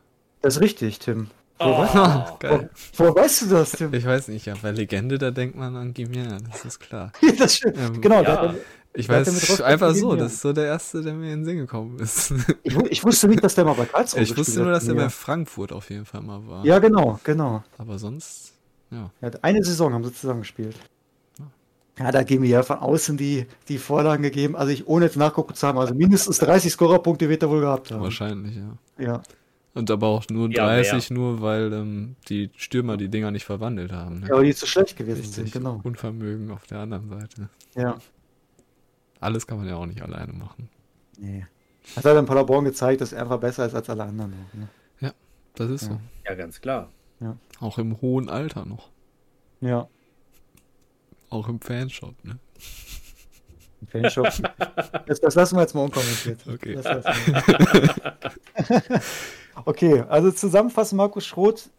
[0.41, 1.29] Das ist richtig, Tim.
[1.59, 1.87] Oh,
[2.41, 2.71] Geil.
[2.97, 3.95] Woher weißt du das, Tim?
[3.95, 7.13] Ich weiß nicht, ja, bei Legende, da denkt man an Gimia, das ist klar.
[7.39, 7.79] das stimmt.
[7.79, 8.49] Ähm, Genau, ja.
[8.49, 8.55] der,
[8.97, 11.57] Ich hat weiß einfach so, das ist so der erste, der mir in den Sinn
[11.57, 12.33] gekommen ist.
[12.63, 14.77] ich, ich wusste nicht, dass der mal bei Karlsruhe Ich wusste nur, hat.
[14.77, 15.03] dass er ja.
[15.03, 16.65] bei Frankfurt auf jeden Fall mal war.
[16.65, 17.65] Ja, genau, genau.
[17.77, 18.53] Aber sonst,
[18.93, 19.11] ja.
[19.21, 20.77] Ja, eine Saison haben sie zusammen gespielt.
[21.99, 24.57] Ja, da geben wir ja von außen die, die Vorlagen gegeben.
[24.57, 27.91] Also ich, ohne jetzt nachgucken zu haben, also mindestens 30 Scorerpunkte wird er wohl gehabt
[27.91, 28.03] haben.
[28.03, 29.05] Wahrscheinlich, ja.
[29.05, 29.23] Ja.
[29.75, 33.93] Und aber auch nur Ja, 30, nur weil ähm, die Stürmer die Dinger nicht verwandelt
[33.93, 34.21] haben.
[34.21, 34.29] Ne?
[34.29, 35.81] ja, aber die zu schlecht gewesen Richtig sind, genau.
[35.83, 37.49] Unvermögen auf der anderen Seite.
[37.77, 37.99] Ja.
[39.25, 40.69] Alles kann man ja auch nicht alleine machen.
[41.19, 41.47] Nee.
[41.95, 44.33] Das hat in Paderborn gezeigt, dass er einfach besser ist als alle anderen.
[44.35, 44.69] Auch, ne?
[45.55, 45.89] Das ist Ja.
[45.89, 46.01] so.
[46.27, 46.91] ja, ganz klar.
[47.61, 48.91] Auch im hohen Alter noch.
[49.61, 49.89] Ja.
[51.31, 52.39] Auch im Fanshop, ne?
[53.81, 54.27] Im Fanshop.
[55.07, 56.41] das, das lassen wir jetzt mal unkommentiert.
[56.47, 56.79] Okay.
[59.67, 61.71] Okay, also zusammenfassend Markus Schroth,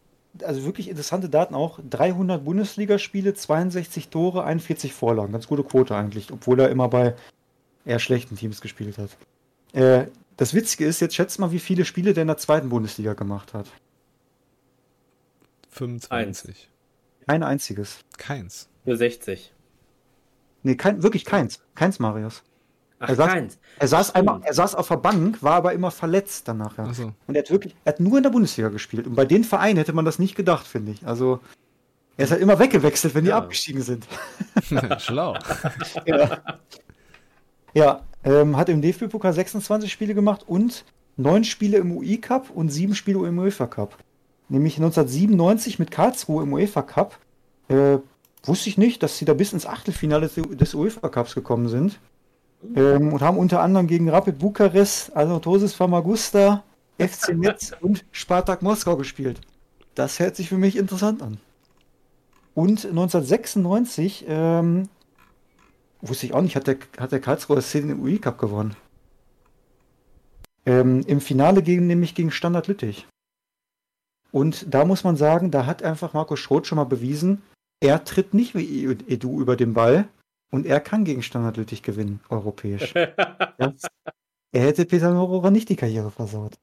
[0.44, 1.80] also wirklich interessante Daten auch.
[1.90, 5.34] 300 Bundesligaspiele, 62 Tore, 41 Vorlagen.
[5.34, 7.16] Ganz gute Quote eigentlich, obwohl er immer bei
[7.86, 9.10] eher schlechten Teams gespielt hat.
[9.74, 13.14] Äh, das Witzige ist, jetzt schätzt mal, wie viele Spiele der in der zweiten Bundesliga
[13.14, 13.68] gemacht hat.
[15.72, 16.70] 25.
[17.28, 18.00] Kein einziges.
[18.18, 18.70] Keins.
[18.86, 19.54] Nur 60.
[20.64, 21.62] Nee, kein, wirklich keins.
[21.76, 22.44] Keins, Marius.
[23.00, 23.60] Ach, Er sagt- keins.
[23.78, 26.78] Er saß einmal, er saß auf der Bank, war aber immer verletzt danach.
[26.78, 26.86] Ja.
[26.86, 27.14] Achso.
[27.28, 29.06] Und er hat wirklich, er hat nur in der Bundesliga gespielt.
[29.08, 31.06] Und bei den Vereinen hätte man das nicht gedacht, finde ich.
[31.06, 31.40] Also,
[32.18, 33.38] er ist halt immer weggewechselt, wenn die Ja.
[33.38, 34.08] abgestiegen sind.
[35.00, 35.38] Schlau.
[36.06, 36.42] ja,
[37.76, 40.84] ja ähm, hat im DFB-Pokal 26 Spiele gemacht und
[41.16, 43.98] neun Spiele im UI-Cup und sieben Spiele im UEFA Cup.
[44.50, 47.20] Nämlich 1997 mit Karlsruhe im UEFA Cup.
[47.68, 47.98] Äh,
[48.44, 52.00] wusste ich nicht, dass sie da bis ins Achtelfinale des, des UEFA Cups gekommen sind.
[52.76, 56.64] Ähm, und haben unter anderem gegen Rapid Bukarest, Anorthosis Famagusta,
[56.98, 59.42] FC Metz und Spartak Moskau gespielt.
[59.94, 61.38] Das hört sich für mich interessant an.
[62.54, 64.90] Und 1996, ähm,
[66.08, 68.76] wusste ich auch nicht, hat der, hat der Karlsruher SC den UI Cup gewonnen.
[70.66, 73.08] Ähm, Im Finale gegen, nämlich gegen Standard Lüttich.
[74.32, 77.42] Und da muss man sagen, da hat einfach Markus Schroth schon mal bewiesen,
[77.80, 80.08] er tritt nicht wie Edu über den Ball
[80.52, 82.94] und er kann gegen Standard Lüttich gewinnen, europäisch.
[83.58, 83.74] Ja.
[84.52, 86.54] Er hätte Peter Maurer nicht die Karriere versaut.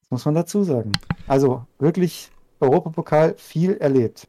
[0.00, 0.92] Das muss man dazu sagen.
[1.26, 4.28] Also wirklich Europapokal viel erlebt.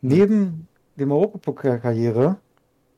[0.00, 2.36] Neben dem Europapokal-Karriere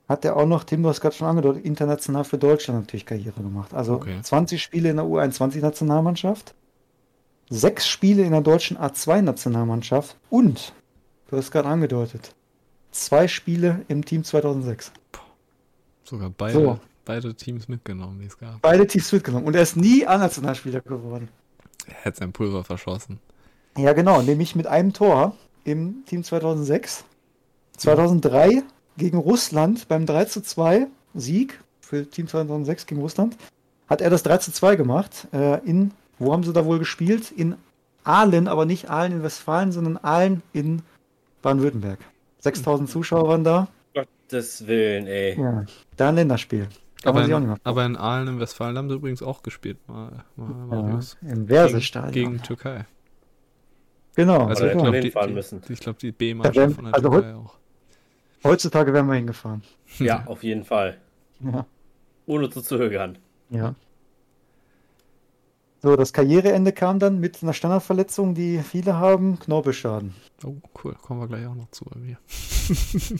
[0.09, 3.41] hat er auch noch, Tim, du hast gerade schon angedeutet, international für Deutschland natürlich Karriere
[3.41, 3.73] gemacht.
[3.73, 4.19] Also Okay.
[4.23, 6.55] 20 Spiele in der U21-Nationalmannschaft,
[7.51, 10.73] sechs Spiele in der deutschen A2-Nationalmannschaft und,
[11.29, 12.35] du hast gerade angedeutet,
[12.91, 14.93] zwei Spiele im Team 2006.
[16.05, 16.79] Sogar beide, So.
[17.05, 18.61] beide Teams mitgenommen, die es gab.
[18.61, 19.47] Beide Teams mitgenommen.
[19.47, 21.29] Und er ist nie A-Nationalspieler geworden.
[21.87, 23.19] Er hätte sein Pulver verschossen.
[23.79, 27.05] Ja, genau, nämlich mit einem Tor im Team 2006.
[27.77, 28.63] 2003
[28.97, 33.37] gegen Russland beim 3 zu 2 Sieg für Team 2006 gegen Russland
[33.89, 35.29] hat er das 3 zu 2 gemacht.
[35.33, 37.31] Äh, in, wo haben sie da wohl gespielt?
[37.31, 37.57] In
[38.05, 40.83] Aalen, aber nicht Aalen in Westfalen, sondern Aalen in
[41.43, 41.99] Baden-Württemberg.
[42.39, 43.69] 6000 Zuschauer waren da.
[43.95, 45.39] Gottes Willen, ey.
[45.39, 45.65] Ja,
[45.97, 46.69] da ein Länderspiel.
[47.05, 51.29] Aber in, aber in Aalen im Westfalen haben sie übrigens auch gespielt, mal, mal ja.
[51.29, 52.13] Im Gegen, Versestadion.
[52.13, 52.87] gegen Türkei.
[54.15, 54.47] Genau.
[54.47, 55.61] Also ich glaube, die, hinfahren müssen.
[55.67, 57.59] die, ich glaub, die B-Mannschaft von der also Türkei auch.
[58.45, 59.63] Heutzutage wären wir hingefahren.
[59.99, 60.99] Ja, auf jeden Fall.
[61.41, 61.67] Ja.
[62.27, 63.19] Ohne zu zögern.
[63.51, 63.75] ja.
[65.85, 70.15] So, das Karriereende kam dann mit einer Standardverletzung, die viele haben, Knorpelschaden.
[70.45, 70.95] Oh, cool.
[70.95, 72.19] Kommen wir gleich auch noch zu bei mir.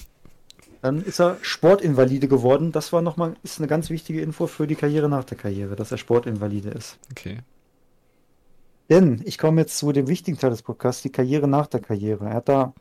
[0.81, 2.71] Dann ist er Sportinvalide geworden.
[2.71, 5.91] Das war nochmal, ist eine ganz wichtige Info für die Karriere nach der Karriere, dass
[5.91, 7.01] er Sportinvalide ist.
[7.11, 7.41] Okay.
[8.89, 12.27] Denn ich komme jetzt zu dem wichtigen Teil des Podcasts, die Karriere nach der Karriere.
[12.27, 12.75] Er hat da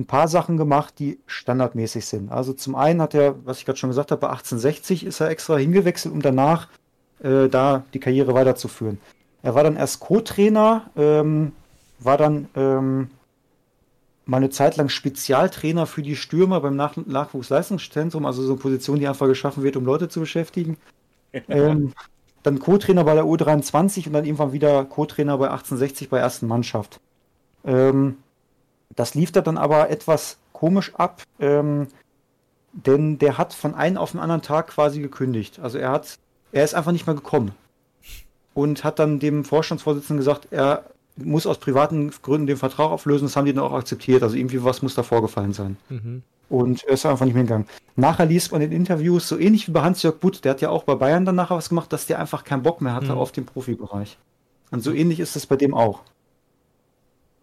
[0.00, 2.32] ein paar Sachen gemacht, die standardmäßig sind.
[2.32, 5.28] Also zum einen hat er, was ich gerade schon gesagt habe, bei 1860 ist er
[5.28, 6.68] extra hingewechselt, um danach
[7.22, 8.98] äh, da die Karriere weiterzuführen.
[9.42, 11.52] Er war dann erst Co-Trainer, ähm,
[11.98, 13.10] war dann ähm,
[14.26, 18.98] mal eine Zeit lang Spezialtrainer für die Stürmer beim Nach Nachwuchsleistungszentrum, also so eine Position,
[18.98, 20.76] die einfach geschaffen wird, um Leute zu beschäftigen.
[21.48, 21.92] ähm,
[22.42, 27.00] dann Co-Trainer bei der U23 und dann irgendwann wieder Co-Trainer bei 1860 bei ersten Mannschaft.
[27.64, 28.16] Ähm,
[28.96, 31.88] das lief da dann aber etwas komisch ab, ähm,
[32.72, 35.58] denn der hat von einem auf den anderen Tag quasi gekündigt.
[35.60, 36.18] Also er hat,
[36.52, 37.52] er ist einfach nicht mehr gekommen
[38.54, 40.84] und hat dann dem Vorstandsvorsitzenden gesagt, er
[41.16, 43.26] muss aus privaten Gründen den Vertrag auflösen.
[43.26, 44.22] Das haben die dann auch akzeptiert.
[44.22, 45.76] Also irgendwie was muss da vorgefallen sein.
[45.88, 46.22] Mhm.
[46.48, 47.66] Und er ist einfach nicht mehr gegangen.
[47.96, 50.82] Nachher liest man in Interviews, so ähnlich wie bei Hans-Jörg Butt, der hat ja auch
[50.84, 53.18] bei Bayern dann nachher was gemacht, dass der einfach keinen Bock mehr hatte Mhm.
[53.18, 54.18] auf den Profibereich.
[54.70, 56.00] Und so ähnlich ist es bei dem auch.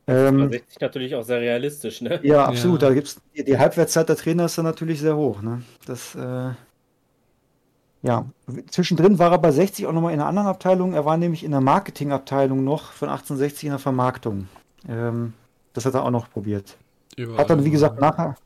[0.07, 2.19] Das Ähm, ist natürlich auch sehr realistisch, ne?
[2.23, 2.81] ja, absolut.
[2.81, 2.87] Ja.
[2.87, 5.41] Da gibt's die, die Halbwertszeit der Trainer ist dann natürlich sehr hoch.
[5.41, 5.61] Ne?
[5.85, 6.51] Das, äh,
[8.03, 8.25] ja,
[8.71, 10.93] zwischendrin war er bei 60 auch nochmal in einer anderen Abteilung.
[10.93, 14.47] Er war nämlich in der Marketingabteilung noch von 1860 in der Vermarktung.
[14.87, 15.33] Ähm,
[15.73, 16.77] das hat er auch noch probiert.
[17.17, 18.37] Überall Hat dann, wie gesagt, nachher,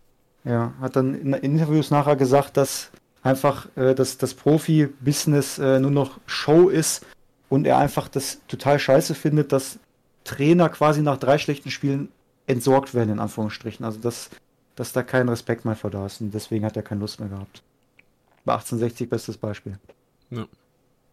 [0.44, 2.90] ja, hat dann in in Interviews nachher gesagt, dass
[3.22, 7.06] einfach äh, dass das Profi-Business äh, nur noch Show ist
[7.50, 9.78] und er einfach das total scheiße findet, dass
[10.24, 12.10] Trainer quasi nach drei schlechten Spielen
[12.48, 13.86] entsorgt werden, in Anführungsstrichen.
[13.86, 14.30] Also, dass,
[14.76, 17.30] dass da kein Respekt mehr vor da ist und deswegen hat er keine Lust mehr
[17.30, 17.64] gehabt.
[18.46, 19.80] Bei 1860 bestes Beispiel.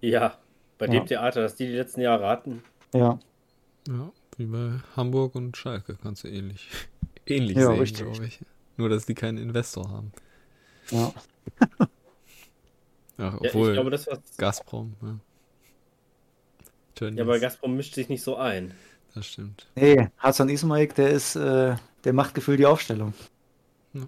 [0.01, 0.39] Ja,
[0.79, 0.93] bei Ja.
[0.93, 2.63] dem Theater, das die die letzten Jahre hatten.
[2.93, 3.19] Ja,
[3.89, 6.69] Ja, wie bei Hamburg und Schalke kannst du ähnlich,
[7.27, 8.05] ähnlich Ja, sehen, richtig.
[8.05, 8.41] glaube ich.
[8.77, 10.13] Nur, dass die keinen Investor haben.
[10.91, 11.13] ja.
[13.19, 14.23] Ja, Ja, obwohl ich glaube, das war.
[14.37, 15.19] Gazprom, ja.
[17.01, 18.75] Ja, aber Gazprom mischt sich nicht so ein.
[19.15, 19.67] Das stimmt.
[19.75, 23.15] Nee, Hasan Ismail, der ist, äh, der macht gefühlt die Aufstellung.
[23.93, 24.03] Ja.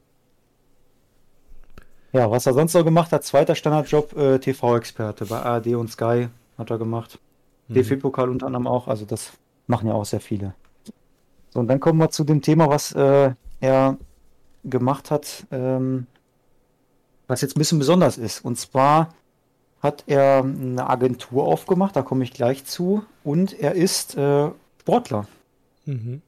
[2.12, 6.28] Ja, was er sonst so gemacht hat, zweiter Standardjob, äh, TV-Experte bei ARD und Sky
[6.58, 7.18] hat er gemacht.
[7.68, 7.74] Mhm.
[7.74, 9.32] DFB-Pokal unter anderem auch, also das
[9.66, 10.54] machen ja auch sehr viele.
[11.50, 13.96] So, und dann kommen wir zu dem Thema, was äh, er
[14.64, 16.06] gemacht hat, ähm,
[17.26, 18.44] was jetzt ein bisschen besonders ist.
[18.44, 19.14] Und zwar
[19.82, 24.50] hat er eine Agentur aufgemacht, da komme ich gleich zu, und er ist äh,
[24.80, 25.26] Sportler.
[25.84, 26.22] Mhm.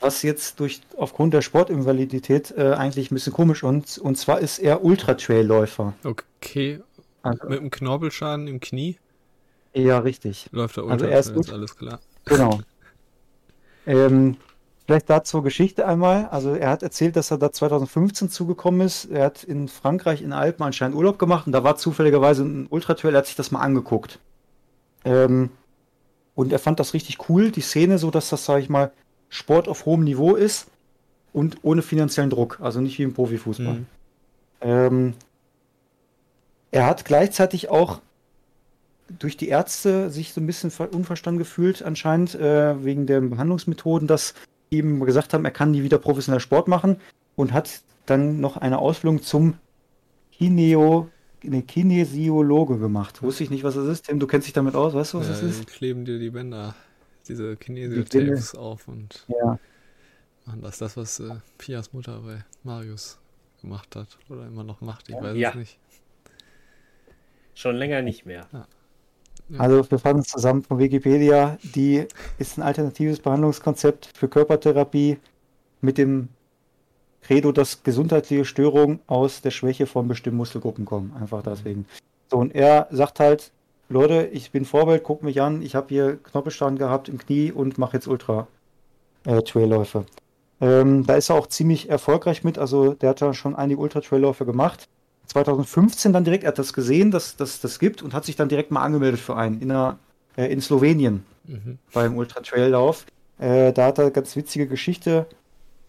[0.00, 4.58] Was jetzt durch aufgrund der Sportinvalidität äh, eigentlich ein bisschen komisch und und zwar ist
[4.58, 5.94] er Ultra-Trail-Läufer.
[6.02, 6.80] Okay,
[7.22, 8.98] Also, mit einem Knorpelschaden im Knie
[9.74, 10.48] ja, richtig.
[10.52, 12.00] läuft der Also Ultra er ist ist alles klar.
[12.24, 12.60] Genau.
[13.86, 14.36] ähm,
[14.86, 16.26] vielleicht dazu Geschichte einmal.
[16.30, 19.06] Also er hat erzählt, dass er da 2015 zugekommen ist.
[19.06, 23.14] Er hat in Frankreich in Alpen anscheinend Urlaub gemacht und da war zufälligerweise ein Ultratrail.
[23.14, 24.18] Er hat sich das mal angeguckt.
[25.04, 25.50] Ähm,
[26.34, 28.92] und er fand das richtig cool, die Szene, so dass das, sage ich mal,
[29.28, 30.66] Sport auf hohem Niveau ist
[31.32, 32.58] und ohne finanziellen Druck.
[32.60, 33.74] Also nicht wie im Profifußball.
[33.74, 33.86] Mhm.
[34.60, 35.14] Ähm,
[36.70, 38.00] er hat gleichzeitig auch
[39.18, 44.08] durch die Ärzte sich so ein bisschen ver- unverstanden gefühlt, anscheinend äh, wegen der Behandlungsmethoden,
[44.08, 44.34] dass
[44.70, 46.96] ihm gesagt haben, er kann nie wieder professionell Sport machen
[47.36, 49.54] und hat dann noch eine Ausbildung zum
[50.32, 51.08] Kineo,
[51.44, 53.22] ne, Kinesiologe gemacht.
[53.22, 54.06] Wusste ich nicht, was das ist.
[54.06, 55.66] Tim, du kennst dich damit aus, weißt du, was Ja, das die ist?
[55.66, 56.74] kleben dir die Bänder,
[57.28, 57.56] diese Die.
[57.56, 59.58] Kinesio-Tapes auf und Ja.
[60.46, 63.18] machen das, das was äh, Pias Mutter bei Marius
[63.60, 65.50] gemacht hat oder immer noch macht, ich weiß Ja.
[65.50, 65.78] es nicht.
[67.54, 68.48] Schon länger nicht mehr.
[69.58, 71.58] Also wir fassen es zusammen von Wikipedia.
[71.74, 72.06] Die
[72.38, 75.18] ist ein alternatives Behandlungskonzept für Körpertherapie
[75.80, 76.28] mit dem
[77.22, 81.14] Credo, dass gesundheitliche Störungen aus der Schwäche von bestimmten Muskelgruppen kommen.
[81.20, 81.86] Einfach deswegen.
[82.30, 83.50] So, und er sagt halt,
[83.88, 87.78] Leute, ich bin Vorbild, guckt mich an, ich habe hier Knorpelschaden gehabt im Knie und
[87.78, 88.46] mache jetzt Ultra
[89.26, 90.04] äh, Trailläufe.
[90.60, 94.00] Ähm, da ist er auch ziemlich erfolgreich mit, also der hat ja schon einige Ultra
[94.00, 94.88] Trailläufe gemacht.
[95.26, 98.48] 2015 dann direkt, er hat das gesehen, dass dass das gibt und hat sich dann
[98.48, 99.98] direkt mal angemeldet für einen in, der,
[100.36, 101.78] äh, in Slowenien Mhm.
[101.92, 103.06] beim Ultra Trail Lauf.
[103.38, 105.26] Äh, da hat er eine ganz witzige Geschichte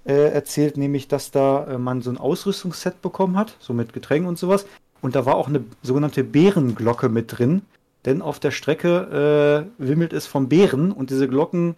[0.05, 4.27] äh, erzählt, nämlich dass da äh, man so ein Ausrüstungsset bekommen hat, so mit Getränken
[4.27, 4.65] und sowas.
[5.01, 7.61] Und da war auch eine sogenannte Bärenglocke mit drin,
[8.05, 11.75] denn auf der Strecke äh, wimmelt es von Bären und diese Glocken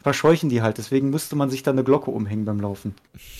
[0.00, 0.78] verscheuchen die halt.
[0.78, 2.94] Deswegen müsste man sich da eine Glocke umhängen beim Laufen.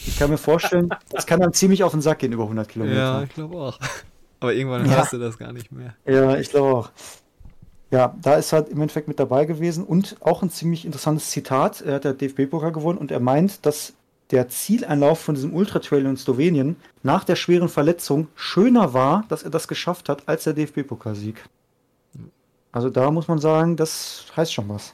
[0.06, 2.72] Ich kann mir vorstellen, das kann dann ziemlich auf den Sack gehen über 100 Ja,
[2.72, 3.22] Kilometer.
[3.24, 3.78] ich glaube auch.
[4.40, 4.96] Aber irgendwann Ja.
[4.96, 5.94] hörst du das gar nicht mehr.
[6.06, 6.90] Ja, ich glaube auch.
[7.90, 11.80] Ja, da ist er im Endeffekt mit dabei gewesen und auch ein ziemlich interessantes Zitat.
[11.80, 13.94] Er hat der DFB-Pokal gewonnen und er meint, dass
[14.30, 19.50] der Zieleinlauf von diesem Ultratrail in Slowenien nach der schweren Verletzung schöner war, dass er
[19.50, 21.36] das geschafft hat, als der DFB-Pokalsieg.
[22.72, 24.92] Also da muss man sagen, das heißt schon was.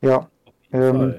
[0.00, 0.28] Ja.
[0.72, 1.14] Ähm,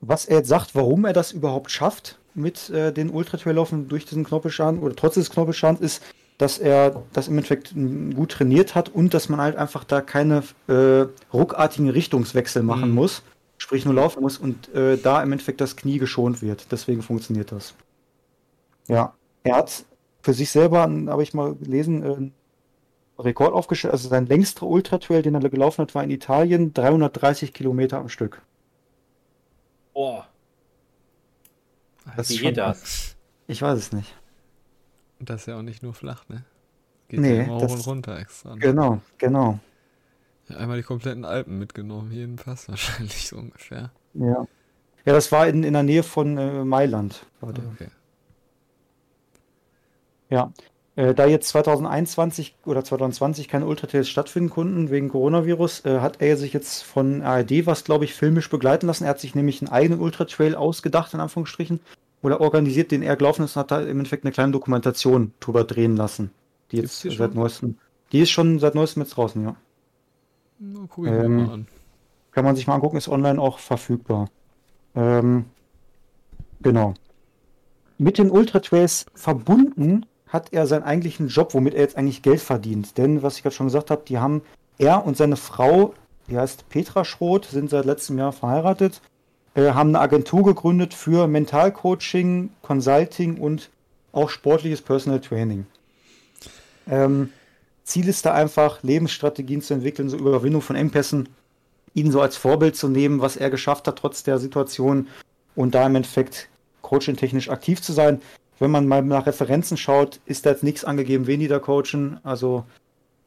[0.00, 4.24] was er jetzt sagt, warum er das überhaupt schafft mit äh, den Ultratrail-Laufen durch diesen
[4.24, 6.02] Knorpelschaden oder trotz des Knorpelschadens ist,
[6.38, 7.74] dass er das im Endeffekt
[8.14, 12.94] gut trainiert hat und dass man halt einfach da keine äh, ruckartigen Richtungswechsel machen Mhm.
[12.94, 13.22] muss,
[13.58, 16.72] sprich nur laufen muss und äh, da im Endeffekt das Knie geschont wird.
[16.72, 17.74] Deswegen funktioniert das.
[18.88, 19.84] Ja, er hat
[20.22, 22.34] für sich selber, habe ich mal gelesen, äh, einen
[23.18, 23.92] Rekord aufgestellt.
[23.94, 28.42] Also sein längster Ultratrail, den er gelaufen hat, war in Italien 330 Kilometer am Stück.
[29.94, 30.28] Boah,
[32.16, 33.16] Das wie ist geht das?
[33.48, 34.14] Ich weiß es nicht.
[35.18, 36.44] Und das ist ja auch nicht nur flach, ne?
[37.08, 38.56] Geht Nee, ja immer hoch und runter extra.
[38.56, 38.60] ne?
[38.60, 39.58] Genau, genau.
[40.48, 43.90] Ja, einmal die kompletten Alpen mitgenommen, jeden Pass wahrscheinlich so ungefähr.
[44.14, 44.46] Ja.
[45.04, 47.24] Ja, das war in, in der Nähe von äh, Mailand.
[47.40, 47.48] Der.
[47.48, 47.88] Okay.
[50.28, 50.52] Ja.
[50.96, 56.36] Äh, da jetzt 2021 oder 2020 keine Ultratrails stattfinden konnten wegen Coronavirus, äh, hat er
[56.36, 59.04] sich jetzt von ARD was, glaube ich, filmisch begleiten lassen.
[59.04, 61.80] Er hat sich nämlich einen eigenen Ultratrail ausgedacht, in Anführungsstrichen,
[62.20, 65.64] oder organisiert, den er gelaufen ist und hat da im Endeffekt eine kleine Dokumentation drüber
[65.64, 66.32] drehen lassen.
[66.72, 67.78] Die jetzt die seit neuestem.
[68.12, 69.56] Die ist schon seit neuestem jetzt draußen, ja.
[70.58, 71.66] Na, guck ich Ähm, mal an.
[72.32, 74.28] Kann man sich mal angucken, ist online auch verfügbar.
[74.94, 75.46] Ähm,
[76.60, 76.94] genau.
[77.98, 82.98] Mit den Ultratrails verbunden hat er seinen eigentlichen Job, womit er jetzt eigentlich Geld verdient.
[82.98, 84.42] Denn, was ich gerade schon gesagt habe, die haben,
[84.78, 85.94] er und seine Frau,
[86.28, 89.00] die heißt Petra Schroth, sind seit letztem Jahr verheiratet,
[89.54, 93.70] äh, haben eine Agentur gegründet für Mentalcoaching, Consulting und
[94.12, 95.66] auch sportliches Personal Training.
[96.88, 97.32] Ähm,
[97.88, 101.30] Ziel ist da einfach, Lebensstrategien zu entwickeln, so Überwindung von Engpässen,
[101.94, 105.08] ihn so als Vorbild zu nehmen, was er geschafft hat trotz der Situation
[105.56, 106.50] und da im Endeffekt
[106.82, 108.20] coaching-technisch aktiv zu sein.
[108.58, 112.20] Wenn man mal nach Referenzen schaut, ist da jetzt nichts angegeben, wen die da coachen.
[112.24, 112.64] Also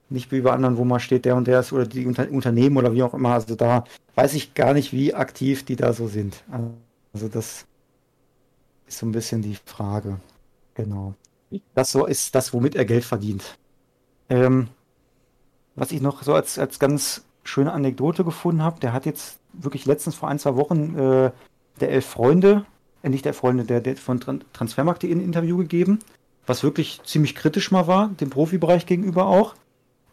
[0.09, 2.77] nicht wie bei anderen, wo man steht, der und der ist oder die Unter Unternehmen
[2.77, 3.33] oder wie auch immer.
[3.33, 6.43] Also da weiß ich gar nicht, wie aktiv die da so sind.
[7.13, 7.65] Also das
[8.85, 10.19] ist so ein bisschen die Frage.
[10.75, 11.15] Genau.
[11.73, 13.57] Das so ist das, womit er Geld verdient.
[14.31, 14.69] Ähm,
[15.75, 19.85] was ich noch so als, als ganz schöne Anekdote gefunden habe, der hat jetzt wirklich
[19.85, 21.31] letztens vor ein, zwei Wochen äh,
[21.81, 22.65] der Elf Freunde,
[23.03, 25.99] äh, nicht der Freunde, der, der von Tran Transfermarkt.de ein Interview gegeben,
[26.45, 29.53] was wirklich ziemlich kritisch mal war, dem Profibereich gegenüber auch,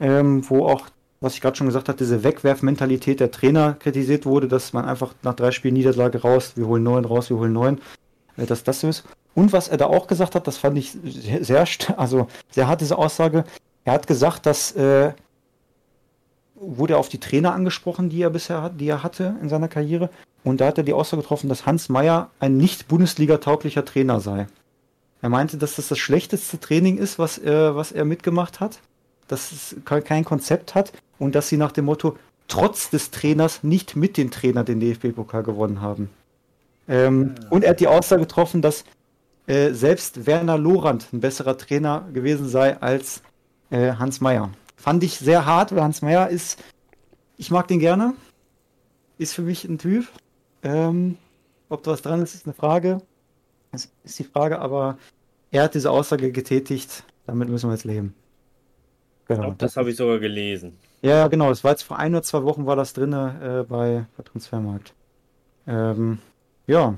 [0.00, 0.88] ähm, wo auch,
[1.20, 5.14] was ich gerade schon gesagt habe, diese Wegwerfmentalität der Trainer kritisiert wurde, dass man einfach
[5.22, 7.80] nach drei Spielen Niederlage raus, wir holen neun raus, wir holen neun,
[8.36, 9.04] äh, dass das so ist.
[9.36, 12.80] Und was er da auch gesagt hat, das fand ich sehr, sehr, also sehr hart,
[12.80, 13.44] diese Aussage.
[13.88, 15.12] Er hat gesagt, dass äh,
[16.54, 19.68] wurde er auf die Trainer angesprochen, die er bisher hat, die er hatte in seiner
[19.68, 20.10] Karriere.
[20.44, 24.46] Und da hat er die Aussage getroffen, dass Hans Meyer ein nicht Bundesliga-tauglicher Trainer sei.
[25.22, 28.80] Er meinte, dass das das schlechteste Training ist, was, äh, was er mitgemacht hat,
[29.26, 33.62] dass es ke- kein Konzept hat und dass sie nach dem Motto trotz des Trainers
[33.64, 36.10] nicht mit dem Trainer den DFB-Pokal gewonnen haben.
[36.88, 38.84] Ähm, Und er hat die Aussage getroffen, dass
[39.46, 43.22] äh, selbst Werner Lorand ein besserer Trainer gewesen sei als
[43.70, 44.50] äh, Hans Meyer.
[44.76, 46.62] Fand ich sehr hart, weil Hans Meyer ist,
[47.36, 48.14] ich mag den gerne,
[49.18, 50.06] ist für mich ein Typ.
[50.62, 51.16] Ähm,
[51.68, 53.00] ob da was dran ist, ist eine Frage.
[53.72, 54.98] Das ist die Frage, aber
[55.50, 58.14] er hat diese Aussage getätigt, damit müssen wir jetzt leben.
[59.22, 59.42] Ich Genau.
[59.42, 60.78] glaube, das habe ich sogar gelesen.
[61.02, 64.06] Ja, genau, das war jetzt vor ein oder zwei Wochen war das drin äh, bei,
[64.16, 64.94] bei Transfermarkt.
[65.66, 66.18] Ähm,
[66.66, 66.94] ja,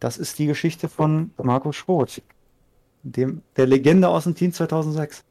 [0.00, 2.20] das ist die Geschichte von Marco Schroth,
[3.02, 5.24] dem, der Legende aus dem Team 2006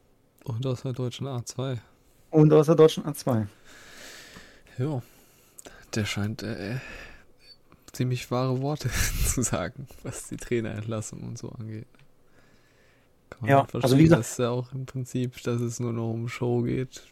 [0.45, 1.77] Und aus der deutschen A2.
[2.31, 3.47] und aus der deutschen A2.
[4.77, 5.01] Ja,
[5.93, 6.77] der scheint äh,
[7.91, 8.89] ziemlich wahre Worte
[9.25, 11.87] zu sagen, was die Trainerentlassung und so angeht.
[13.29, 15.93] Kann man Ja, halt also wie gesagt- dass ja auch im Prinzip, dass es nur
[15.93, 17.03] noch um Show geht.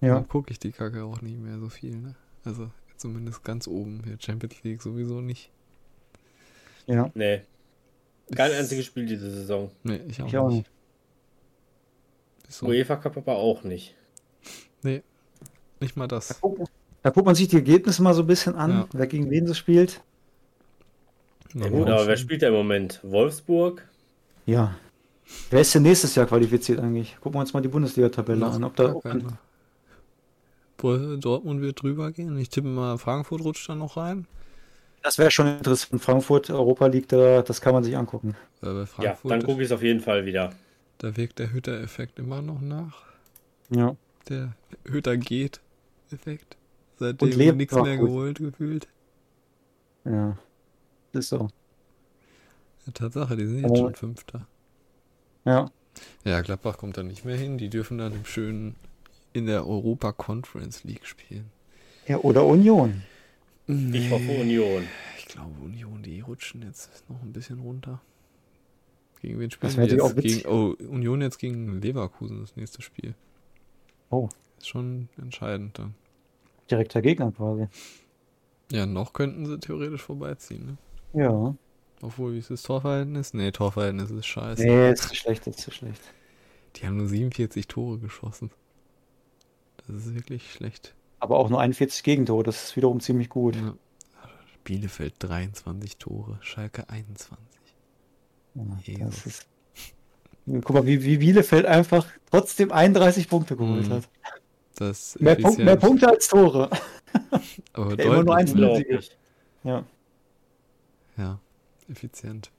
[0.00, 0.14] Ja.
[0.14, 2.14] Dann gucke ich die Kacke auch nicht mehr so viel, ne?
[2.44, 5.50] Also zumindest ganz oben hier Champions League sowieso nicht.
[6.86, 7.40] Ja, Nee,
[8.36, 9.70] kein einziges Spiel diese Saison.
[9.82, 10.70] Nee, ich auch, ich auch nicht.
[12.48, 13.94] So, UEFA Cup aber auch nicht.
[14.82, 16.40] nicht mal das.
[17.02, 18.88] Da guckt man sich die Ergebnisse mal so ein bisschen an, Ja.
[18.92, 20.00] wer gegen wen so spielt.
[21.54, 23.00] Ja, gut, aber wer spielt da im Moment?
[23.02, 23.86] Wolfsburg?
[24.46, 24.74] Ja.
[25.50, 27.16] Wer ist denn nächstes Jahr qualifiziert eigentlich?
[27.20, 28.64] Gucken wir uns mal die Bundesliga-Tabelle an.
[28.64, 28.94] Ob da,
[30.76, 32.36] Dortmund wird drüber gehen.
[32.38, 34.26] Ich tippe mal, Frankfurt rutscht dann noch rein.
[35.02, 36.02] das wäre schon interessant.
[36.02, 38.34] Frankfurt, Europa League, da, das kann man sich angucken.
[38.62, 40.52] Äh, bei Ja, dann gucke ich es auf jeden Fall wieder.
[41.04, 43.02] Da wirkt der Hütter-Effekt immer noch nach.
[43.70, 43.94] Ja.
[44.28, 44.54] Der
[44.86, 45.60] Hütter geht.
[46.10, 46.56] Effekt.
[46.96, 48.06] Seitdem nichts mehr gut.
[48.08, 48.88] geholt gefühlt.
[50.04, 50.38] Ja.
[51.12, 51.48] Ist so.
[52.86, 54.46] Ja, Tatsache, die sind jetzt Aber- schon Fünfter.
[55.44, 55.70] Ja.
[56.24, 57.58] Ja, Gladbach kommt da nicht mehr hin.
[57.58, 58.76] Die dürfen dann im schönen
[59.32, 61.50] in der Europa Conference League spielen.
[62.06, 63.02] Ja, oder Union.
[63.66, 64.84] Ich hoffe Union.
[65.18, 68.00] Ich glaube, Union, die rutschen jetzt noch ein bisschen runter.
[69.24, 70.42] Gegen wen spielen natürlich jetzt?
[70.42, 73.14] Gegen, oh, Union jetzt gegen Leverkusen, das nächste Spiel.
[74.10, 74.28] Oh.
[74.58, 75.94] Ist schon entscheidend dann.
[76.70, 77.68] Direkter Gegner quasi.
[78.70, 81.22] Ja, noch könnten sie theoretisch vorbeiziehen, ne?
[81.22, 81.54] Ja.
[82.02, 83.32] Obwohl, wie ist das Torverhältnis?
[83.32, 84.62] Nee, Torverhältnis ist scheiße.
[84.62, 86.02] Nee, ist zu schlecht, ist zu schlecht.
[86.76, 88.50] Die haben nur 47 Tore geschossen.
[89.86, 90.94] Das ist wirklich schlecht.
[91.18, 93.56] Aber auch nur 41 Gegentore, das ist wiederum ziemlich gut.
[93.56, 93.74] Ja.
[94.64, 97.38] Bielefeld 23 Tore, Schalke 21.
[98.54, 99.46] Ja, das ist...
[100.46, 103.92] Guck mal, wie, wie Bielefeld einfach trotzdem 31 Punkte geholt Mhm.
[103.94, 104.08] hat.
[104.76, 106.68] Das Mehr, Punkt, mehr Punkte als Tore.
[107.72, 108.52] aber Ja, immer nur eins.
[109.62, 109.84] Ja.
[111.16, 111.38] Ja,
[111.88, 112.50] effizient.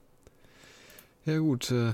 [1.25, 1.93] Ja gut, äh,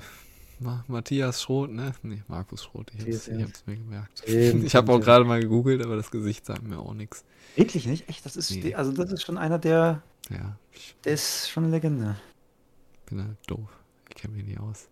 [0.59, 1.93] Ma Matthias Schroth, ne?
[2.03, 4.23] Nee, Markus Schroth, ich hab's, ich hab's mir gemerkt.
[4.27, 7.25] Eben, Ich habe auch gerade mal gegoogelt, aber das Gesicht sagt mir auch nichts.
[7.55, 8.07] Wirklich nicht?
[8.07, 8.25] Echt?
[8.25, 8.75] Das ist, Nee.
[8.75, 10.55] also das ist schon einer, der, Ja,
[11.03, 12.15] der ist schon eine Legende.
[13.07, 13.67] bin halt doof.
[14.13, 14.89] Ich kenne mich nicht aus.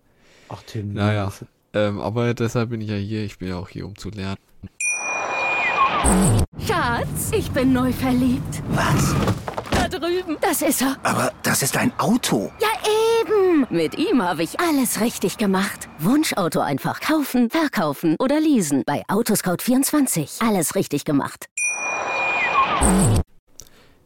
[0.47, 0.93] Ach, Tim.
[0.93, 1.32] Naja.
[1.73, 3.25] Ähm, aber deshalb bin ich ja hier.
[3.25, 4.38] Ich bin ja auch hier, um zu lernen.
[6.65, 8.63] Schatz, ich bin neu verliebt.
[8.69, 9.13] Was?
[9.71, 10.38] Da drüben.
[10.39, 10.95] Das ist er.
[11.03, 12.49] Aber das ist ein Auto.
[12.62, 12.69] Ja,
[13.21, 13.67] eben.
[13.69, 15.89] Mit ihm habe ich alles richtig gemacht.
[15.99, 18.84] Wunschauto einfach kaufen, verkaufen oder leasen.
[18.86, 20.47] Bei Autoscout24.
[20.47, 21.47] Alles richtig gemacht.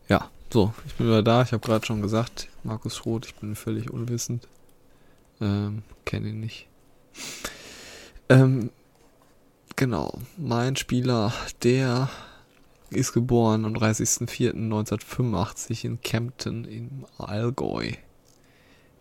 [0.09, 1.43] Ja, so, ich bin wieder da.
[1.43, 4.47] Ich habe gerade schon gesagt, Markus Schroth, ich bin völlig unwissend.
[5.43, 6.67] Ähm, kenne ihn nicht.
[8.29, 8.69] Ähm,
[9.75, 12.09] genau, mein Spieler, der
[12.89, 17.91] ist geboren am 30.04.1985 in Kempten im Allgäu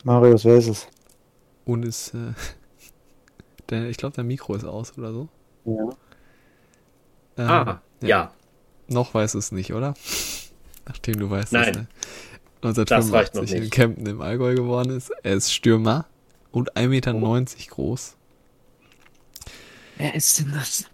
[0.04, 0.88] Marius, wer ist es?
[1.64, 2.32] und ist, äh,
[3.70, 5.28] der, ich glaube, der Mikro ist aus oder so.
[5.64, 5.90] Ja.
[7.38, 8.32] Ähm, Ah, ja.
[8.88, 9.94] Noch weißt du es nicht, oder?
[10.86, 11.86] Nachdem du weißt, Nein.
[12.60, 13.72] dass er Das reicht noch 1985 in nicht.
[13.72, 15.10] Kempten im Allgäu geworden ist.
[15.22, 16.06] Er ist Stürmer
[16.52, 17.74] und 1,90 Meter Oh.
[17.74, 18.16] groß.
[19.98, 20.84] Wer ist denn das?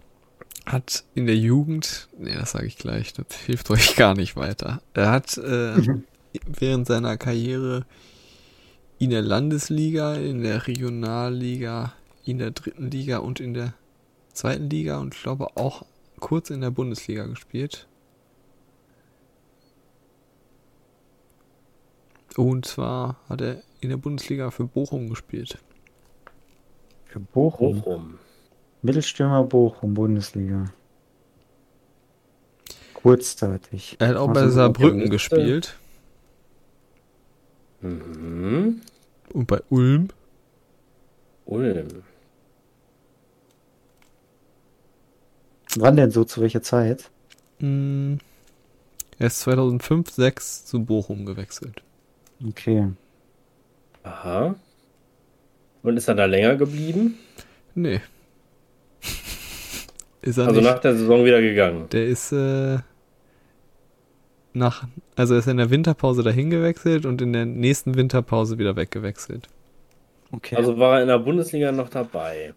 [0.65, 4.81] Hat in der Jugend, nee, das sage ich gleich, das hilft euch gar nicht weiter.
[4.93, 6.03] Er hat äh, Mhm.
[6.45, 7.85] während seiner Karriere
[8.99, 11.93] in der Landesliga, in der Regionalliga,
[12.25, 13.73] in der dritten Liga und in der
[14.33, 15.85] zweiten Liga und ich glaube auch
[16.19, 17.87] kurz in der Bundesliga gespielt.
[22.39, 25.57] Und zwar hat er in der Bundesliga für Bochum gespielt.
[27.03, 27.81] Für Bochum.
[27.81, 28.19] Bochum.
[28.81, 30.71] Mittelstürmer Bochum, Bundesliga.
[32.93, 33.97] Kurzzeitig.
[33.99, 35.77] Er hat auch bei Saarbrücken gespielt
[37.81, 38.81] Mhm.
[39.33, 40.07] und bei Ulm.
[41.45, 41.87] Ulm.
[45.75, 47.09] Wann denn so, zu welcher Zeit?
[47.59, 48.15] Mm,
[49.17, 51.83] Er ist 2005, 6 zu Bochum gewechselt.
[52.47, 52.87] Okay.
[54.03, 54.55] Aha.
[55.83, 57.17] Und ist er da länger geblieben?
[57.75, 58.01] Nee.
[60.21, 60.69] Ist er Also nicht.
[60.69, 61.87] nach der Saison wieder gegangen.
[61.91, 62.79] Der ist äh,
[64.53, 68.75] nach, also er ist in der Winterpause dahin gewechselt und in der nächsten Winterpause wieder
[68.75, 69.47] weggewechselt.
[70.31, 70.55] Okay.
[70.57, 72.53] Also war er in der Bundesliga noch dabei.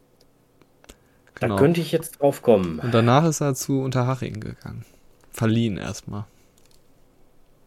[1.38, 1.56] Da Genau.
[1.56, 2.80] könnte ich jetzt drauf kommen.
[2.80, 4.84] Und danach ist er zu Unterhaching gegangen.
[5.30, 6.24] Verliehen erstmal.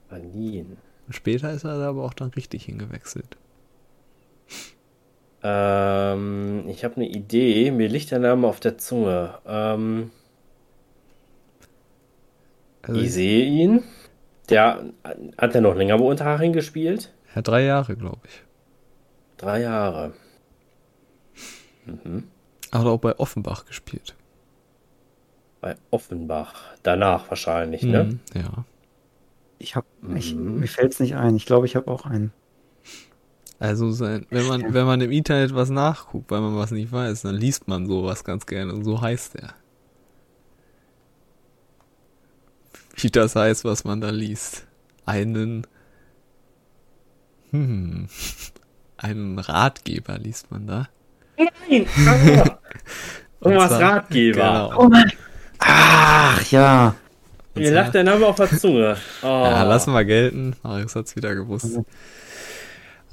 [0.09, 0.77] Berlin.
[1.07, 3.37] Und später ist er da aber auch dann richtig hingewechselt.
[5.43, 7.71] Ähm, ich habe eine Idee.
[7.71, 9.35] Mir liegt der Name auf der Zunge.
[9.45, 10.11] Ähm,
[12.81, 13.83] Also ich sehe ihn.
[14.49, 14.83] Der
[15.37, 17.11] hat er noch länger bei Unterhaching gespielt?
[17.35, 18.43] ja, drei Jahre, glaube ich.
[19.37, 20.13] Drei Jahre.
[21.85, 22.23] Mhm.
[22.71, 24.15] Hat auch bei Offenbach gespielt.
[25.61, 26.53] Bei Offenbach.
[26.83, 28.03] Danach wahrscheinlich, ne?
[28.05, 28.65] Mhm, Ja.
[29.59, 29.85] Ich hab,
[30.15, 30.59] ich, Mhm.
[30.59, 31.35] mir fällt's nicht ein.
[31.35, 32.31] Ich glaube, ich habe auch einen.
[33.57, 37.21] Also sein, wenn man, wenn man im Internet was nachguckt, weil man was nicht weiß,
[37.21, 39.53] dann liest man sowas ganz gerne und so heißt er.
[42.97, 44.65] Wie das heißt, was man da liest.
[45.05, 45.65] Einen,
[47.51, 48.07] hm,
[48.97, 50.89] einen Ratgeber liest man da.
[51.37, 51.85] Nein!
[53.41, 54.71] Und Thomas Ratgeber.
[54.73, 54.91] Genau.
[55.59, 56.95] Ach ja.
[57.55, 58.97] Mir lag der Name auf der Zunge.
[59.23, 59.27] Oh.
[59.27, 60.55] Ja, lassen wir gelten.
[60.63, 61.79] Marius hat's wieder gewusst.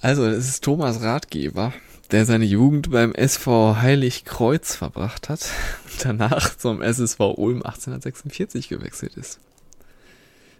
[0.00, 1.72] Also, es ist Thomas Ratgeber.
[2.10, 5.48] der seine Jugend beim SV Heiligkreuz verbracht hat
[5.84, 9.40] und danach zum SSV Ulm 1846 gewechselt ist.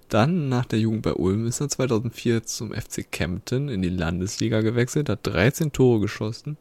[0.09, 4.61] Dann, nach der Jugend bei Ulm, ist er 2004 zum FC Kempten in die Landesliga
[4.61, 6.57] gewechselt, hat 13 Tore geschossen,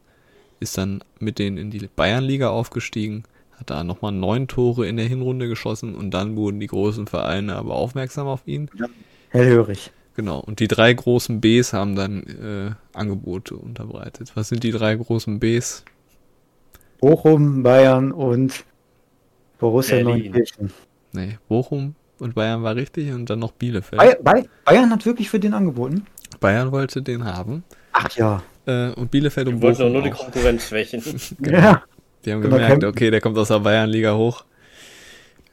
[0.60, 3.24] ist dann mit denen in die Bayernliga aufgestiegen,
[3.62, 7.54] hat da nochmal neun Tore in der Hinrunde geschossen und dann wurden die großen Vereine
[7.54, 8.68] aber aufmerksam auf ihn.
[9.28, 9.92] Hellhörig.
[10.14, 14.32] Genau, und die drei großen Bs haben dann äh, Angebote unterbreitet.
[14.34, 15.84] Was sind die drei großen Bs?
[17.00, 18.64] Bochum, Bayern und
[19.58, 20.02] Borussia.
[20.02, 20.72] Neunkirchen.
[21.12, 24.00] Nee, Bochum und Bayern war richtig und dann noch Bielefeld.
[24.00, 26.04] Bay Bay Bayern hat wirklich für den angeboten?
[26.40, 27.64] Bayern wollte den haben.
[27.92, 28.42] Ach ja.
[28.66, 30.10] Äh, und Bielefeld und Wir wollten doch Bochum nur die.
[30.10, 31.02] Konkurrenz schwächen.
[31.38, 31.58] Genau.
[31.58, 31.82] Ja.
[32.24, 34.44] Die haben gemerkt, okay, der kommt aus der Bayernliga hoch.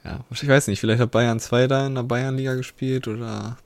[0.04, 3.58] Ja, ich weiß nicht, vielleicht hat Bayern 2 da in der Bayernliga gespielt oder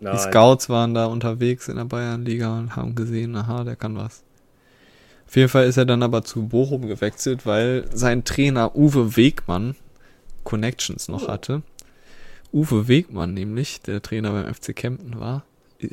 [0.00, 0.18] die Nein.
[0.18, 4.22] Scouts waren da unterwegs in der Bayernliga und haben gesehen, aha, der kann was.
[5.26, 9.76] Auf jeden Fall ist er dann aber zu Bochum gewechselt, weil sein Trainer Uwe Wegmann
[10.44, 11.62] Connections noch hatte.
[12.52, 15.44] Uwe Wegmann nämlich, der Trainer beim FC Kempten war,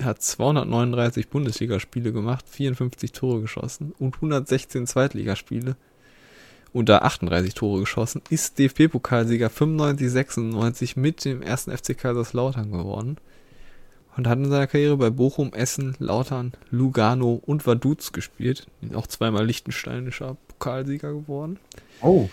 [0.01, 5.75] hat 239 Bundesligaspiele gemacht, 54 Tore geschossen und 116 Zweitligaspiele
[6.83, 13.17] da 38 Tore geschossen, ist DFB-Pokalsieger 95-96 mit dem ersten FC Kaiserslautern geworden
[14.17, 18.67] und hat in seiner Karriere bei Bochum, Essen, Lautern, Lugano und Vaduz gespielt.
[18.93, 21.59] Auch zweimal liechtensteinischer Pokalsieger geworden.
[22.01, 22.29] Oh.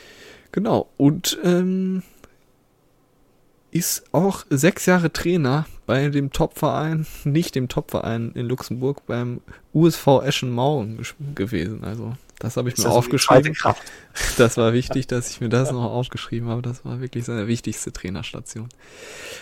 [0.51, 2.03] Genau, und ähm,
[3.71, 9.41] ist auch sechs Jahre Trainer bei dem Topverein, nicht dem Topverein in Luxemburg, beim
[9.75, 11.01] USV Eschenmauern
[11.35, 11.83] gewesen.
[11.83, 12.15] Also,
[12.45, 13.57] das habe ich mir das zweite aufgeschrieben.
[14.37, 16.63] Das war wichtig, dass ich mir das noch aufgeschrieben habe.
[16.63, 18.69] Das war wirklich seine wichtigste Trainerstation.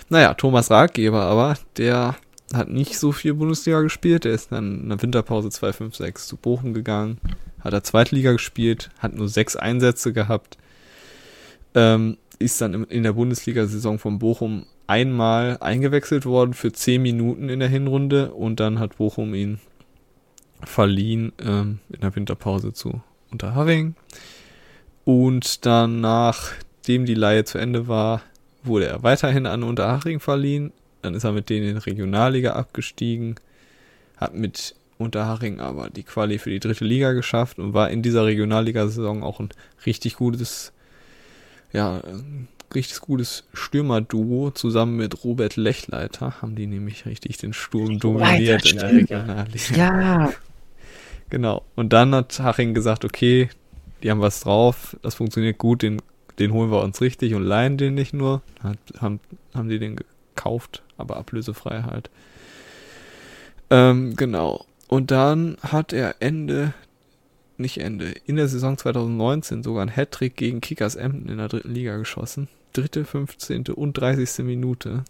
[0.08, 2.16] Naja, Thomas Ratgeber aber, der
[2.54, 4.24] hat nicht so viel Bundesliga gespielt.
[4.24, 7.18] Der ist dann in der Winterpause 256 zu Bochum gegangen,
[7.60, 10.58] hat er Zweitliga gespielt, hat nur sechs Einsätze gehabt,
[11.74, 17.60] ähm, ist dann in der Bundesliga-Saison von Bochum einmal eingewechselt worden für zehn Minuten in
[17.60, 19.60] der Hinrunde und dann hat Bochum ihn
[20.64, 23.94] verliehen ähm, in der Winterpause zu Unterhaching.
[25.04, 28.22] Und dann, nachdem die Leihe zu Ende war,
[28.62, 30.72] wurde er weiterhin an Unterhaching verliehen.
[31.02, 33.36] Dann ist er mit denen in die Regionalliga abgestiegen,
[34.16, 38.24] hat mit Unterhaching aber die Quali für die dritte Liga geschafft und war in dieser
[38.24, 39.48] Regionalliga-Saison auch ein
[39.84, 40.72] richtig gutes,
[41.72, 42.00] ja,
[42.72, 46.40] richtig gutes Stürmerduo zusammen mit Robert Lechleiter.
[46.40, 48.92] Haben die nämlich richtig den Sturm dominiert in der.
[48.92, 49.76] Regionalliga.
[49.76, 50.32] Ja.
[51.32, 51.64] Genau.
[51.76, 53.48] Und dann hat Haching gesagt, okay,
[54.02, 56.02] die haben was drauf, das funktioniert gut, den,
[56.38, 58.42] den holen wir uns richtig und leihen den nicht nur.
[58.62, 59.18] Hat, haben,
[59.54, 62.10] haben die den gekauft, aber ablösefrei halt.
[63.70, 64.66] Ähm, genau.
[64.88, 66.74] Und dann hat er Ende,
[67.56, 71.72] nicht Ende, in der Saison 2019 sogar ein Hattrick gegen Kickers Emden in der dritten
[71.72, 72.48] Liga geschossen.
[72.74, 73.68] Dritte, 15.
[73.68, 74.44] und 30.
[74.44, 75.04] Minute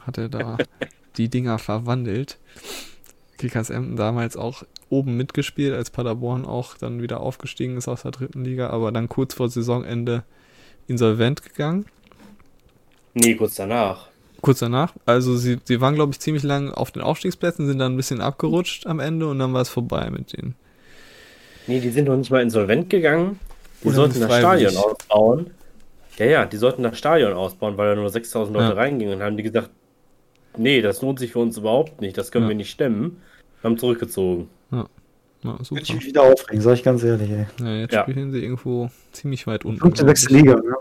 [0.00, 0.56] hat er da
[1.18, 2.38] die Dinger verwandelt.
[3.36, 8.10] Kickers Emden damals auch oben mitgespielt, als Paderborn auch dann wieder aufgestiegen ist aus der
[8.12, 10.24] dritten Liga, aber dann kurz vor Saisonende
[10.86, 11.86] insolvent gegangen.
[13.14, 14.08] Nee, kurz danach.
[14.40, 14.94] Kurz danach.
[15.04, 18.20] Also sie, sie waren, glaube ich, ziemlich lang auf den Aufstiegsplätzen, sind dann ein bisschen
[18.20, 20.54] abgerutscht am Ende und dann war es vorbei mit denen.
[21.66, 23.38] Nee, die sind noch nicht mal insolvent gegangen.
[23.82, 24.38] Die Oder sollten das.
[24.38, 25.50] Stadion ausbauen.
[26.18, 28.74] Ja, ja, die sollten das Stadion ausbauen, weil da nur 6000 Leute Ja.
[28.74, 29.70] reingingen und haben die gesagt,
[30.56, 32.48] nee, das lohnt sich für uns überhaupt nicht, das können Ja.
[32.50, 33.20] wir nicht stemmen.
[33.62, 34.48] Haben zurückgezogen.
[34.70, 34.86] Ja,
[35.42, 35.80] Würde super.
[35.82, 37.46] ich mich wieder aufregen, sag ich ganz ehrlich, ey.
[37.60, 38.02] Ja, jetzt Ja.
[38.02, 39.80] spielen sie irgendwo ziemlich weit unten.
[39.80, 40.42] Fünfte, sechste ich.
[40.42, 40.74] Liga, ne?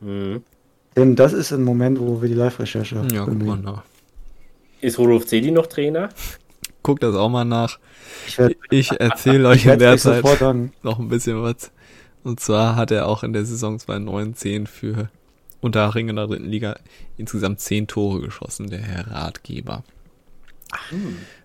[0.00, 0.42] Mhm.
[0.96, 3.82] Denn das ist ein Moment, wo wir die Live-Recherche Ja, guck mal nach.
[4.80, 6.10] Ist Rudolf Zedi noch Trainer?
[6.82, 7.78] Guck das auch mal nach.
[8.26, 8.38] Ich
[8.70, 10.24] Ich erzähle euch ich in der Zeit
[10.82, 11.70] noch ein bisschen was.
[12.24, 15.08] Und zwar hat er auch in der Saison 2009-10 für
[15.60, 16.76] Unterhaching in der dritten Liga
[17.16, 19.84] insgesamt 10 Tore geschossen, der Herr Ratgeber.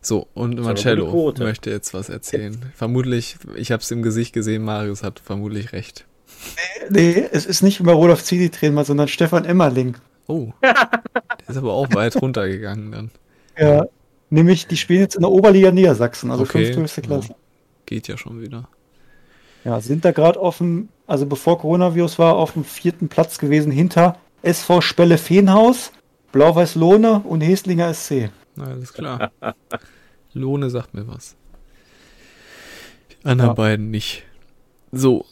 [0.01, 2.57] So, und Marcello möchte jetzt was erzählen.
[2.75, 6.05] Vermutlich, ich habe es im Gesicht gesehen, Marius hat vermutlich recht.
[6.89, 9.95] Nee, es ist nicht immer Rudolf Zidi-Trainer, sondern Stefan Emmerling.
[10.27, 10.75] Oh, der
[11.47, 13.11] ist aber auch weit runtergegangen dann.
[13.57, 13.85] Ja.
[14.29, 17.35] Nämlich, die spielen jetzt in der Oberliga Niedersachsen, also Okay, fünfte höchste Klasse.
[17.85, 18.67] Geht ja schon wieder.
[19.63, 24.17] Ja, sind da gerade offen, also bevor Coronavirus war, auf dem vierten Platz gewesen hinter
[24.41, 25.91] SV Spelle Feenhaus,
[26.31, 28.29] Blau-Weiß Lohne und Heslinger SC.
[28.57, 29.31] Na, alles klar.
[30.33, 31.35] Lohne sagt mir was.
[33.11, 33.53] Die anderen Ja.
[33.53, 34.23] beiden nicht.
[34.91, 35.25] So.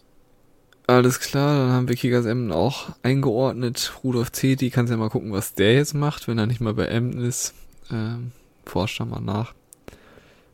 [0.87, 3.93] Alles klar, dann haben wir Kickers Emden auch eingeordnet.
[4.03, 6.85] Rudolf Zeti, kannst ja mal gucken, was der jetzt macht, wenn er nicht mal bei
[6.85, 7.55] Emden ist.
[7.91, 8.31] Ähm,
[8.65, 9.53] forscht da mal nach.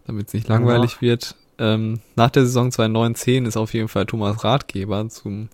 [0.08, 1.36] Damit es nicht langweilig wird.
[1.58, 5.50] ähm, nach der Saison 2009-10 ist auf jeden Fall Thomas Ratgeber zum,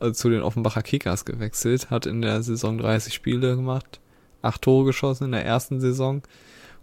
[0.00, 3.98] äh, zu den Offenbacher Kickers gewechselt, hat in der Saison 30 Spiele gemacht,
[4.46, 6.22] acht Tore geschossen in der ersten Saison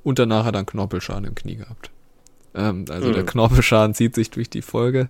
[0.03, 1.89] und danach hat er einen Knorpelschaden im Knie gehabt.
[2.55, 3.13] Ähm, also Mhm.
[3.13, 5.09] der Knorpelschaden zieht sich durch die Folge.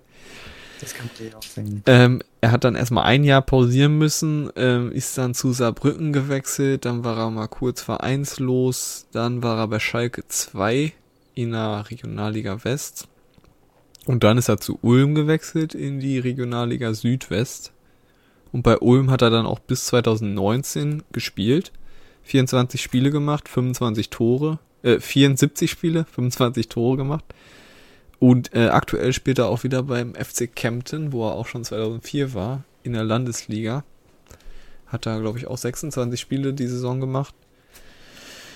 [0.80, 1.82] Das kann ich auch sehen.
[1.86, 6.84] Ähm, er hat dann erstmal ein Jahr pausieren müssen, ähm, ist dann zu Saarbrücken gewechselt,
[6.84, 10.92] dann war er mal kurz vereinslos, dann war er bei Schalke 2
[11.34, 13.08] in der Regionalliga West
[14.06, 17.72] und dann ist er zu Ulm gewechselt in die Regionalliga Südwest
[18.52, 21.72] und bei Ulm hat er dann auch bis 2019 gespielt,
[22.24, 27.24] 24 Spiele gemacht, 25 Tore, äh, 74 Spiele, 25 Tore gemacht
[28.18, 32.32] und äh, aktuell spielt er auch wieder beim FC Kempten, wo er auch schon 2004
[32.32, 33.84] war, in der Landesliga.
[34.86, 37.34] Hat da, glaube ich, auch 26 Spiele die Saison gemacht.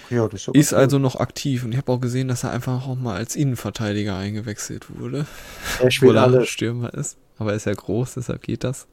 [0.09, 2.97] Ja, ist, Ist also noch aktiv und ich habe auch gesehen, dass er einfach auch
[2.97, 5.27] mal als Innenverteidiger eingewechselt wurde.
[5.83, 6.47] er spielt Obwohl er alle.
[6.47, 7.19] Stürmer ist.
[7.37, 8.87] Aber er ist ja groß, deshalb geht das.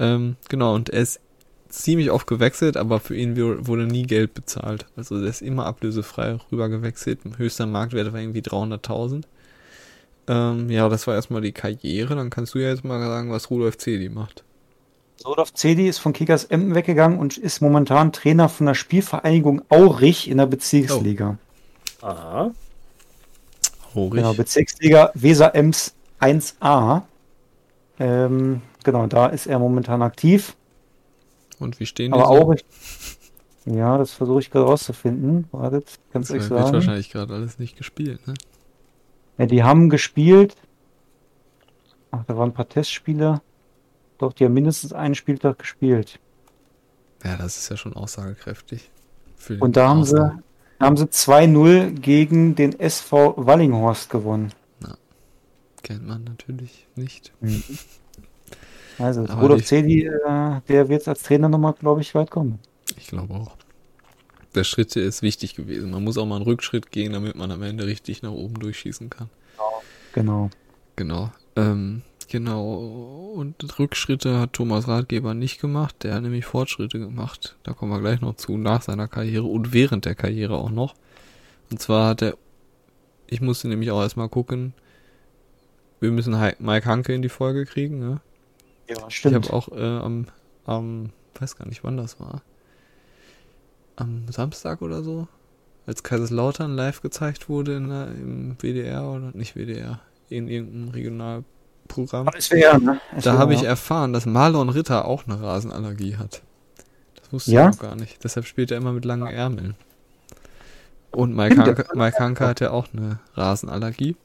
[0.00, 1.20] Ähm, genau, und er ist
[1.68, 4.86] ziemlich oft gewechselt, aber für ihn wu- wurde nie Geld bezahlt.
[4.96, 7.20] Also der ist immer ablösefrei rüber gewechselt.
[7.36, 9.24] Höchster Marktwert war irgendwie 300.000.
[10.28, 12.14] Ähm, ja, das war erstmal die Karriere.
[12.16, 14.42] Dann kannst du ja jetzt mal sagen, was Rudolf Zedi macht.
[15.24, 20.28] Rudolf Zedi ist von Kickers Emden weggegangen und ist momentan Trainer von der Spielvereinigung Aurich
[20.28, 21.38] in der Bezirksliga.
[22.02, 22.50] Aha.
[23.94, 24.20] Horich.
[24.20, 27.02] Genau, Bezirksliga Weser Ems 1a.
[27.98, 30.54] Ähm, genau, da ist er momentan aktiv.
[31.58, 32.42] Und wie stehen die Aber so?
[32.44, 32.64] Aurich.
[33.64, 35.48] Ja, das versuche ich gerade rauszufinden.
[35.50, 36.72] Wartet, kannst du Das wird sagen?
[36.74, 38.34] wahrscheinlich gerade alles nicht gespielt, ne?
[39.38, 40.56] Ja, die haben gespielt.
[42.10, 43.42] Ach, da waren ein paar Testspiele.
[44.18, 46.20] Doch, die haben mindestens einen Spieltag gespielt.
[47.24, 48.90] Ja, das ist ja schon aussagekräftig.
[49.60, 50.30] Und da haben sie,
[50.80, 54.52] haben sie 2-0 gegen den SV Wallinghorst gewonnen.
[55.82, 57.32] Kennt man natürlich nicht.
[58.98, 62.58] Also Aber Rudolf Zedi, äh, der wird als Trainer nochmal, glaube ich, weit kommen.
[62.96, 63.56] Ich glaube auch.
[64.54, 65.90] Der Schritt ist wichtig gewesen.
[65.90, 69.10] Man muss auch mal einen Rückschritt gehen, damit man am Ende richtig nach oben durchschießen
[69.10, 69.28] kann.
[70.14, 70.50] Genau.
[70.96, 71.30] Genau.
[71.56, 73.34] Ähm, genau.
[73.34, 75.96] Und Rückschritte hat Thomas Ratgeber nicht gemacht.
[76.02, 77.56] Der hat nämlich Fortschritte gemacht.
[77.64, 80.94] Da kommen wir gleich noch zu, nach seiner Karriere und während der Karriere auch noch.
[81.70, 82.38] Und zwar hat er,
[83.26, 84.72] ich musste nämlich auch erstmal gucken,
[86.00, 88.20] wir müssen Mike Hanke in die Folge kriegen, ne?
[88.88, 89.34] Ja, Ich stimmt.
[89.46, 90.26] habe auch äh, am,
[90.64, 91.10] am,
[91.40, 92.42] weiß gar nicht wann das war,
[93.96, 95.26] am Samstag oder so,
[95.86, 102.28] als Kaiserslautern live gezeigt wurde in der, im WDR oder nicht WDR, in irgendeinem Regionalprogramm.
[102.38, 103.00] SWR, ne?
[103.14, 106.42] Da SWR, habe ich erfahren, dass Marlon Ritter auch eine Rasenallergie hat.
[107.20, 107.68] Das wusste Ja?
[107.70, 108.22] ich noch gar nicht.
[108.22, 109.74] Deshalb spielt er immer mit langen Ärmeln.
[111.12, 114.16] Und Mike Hanke, der- Mike Hanke hat ja auch eine Rasenallergie.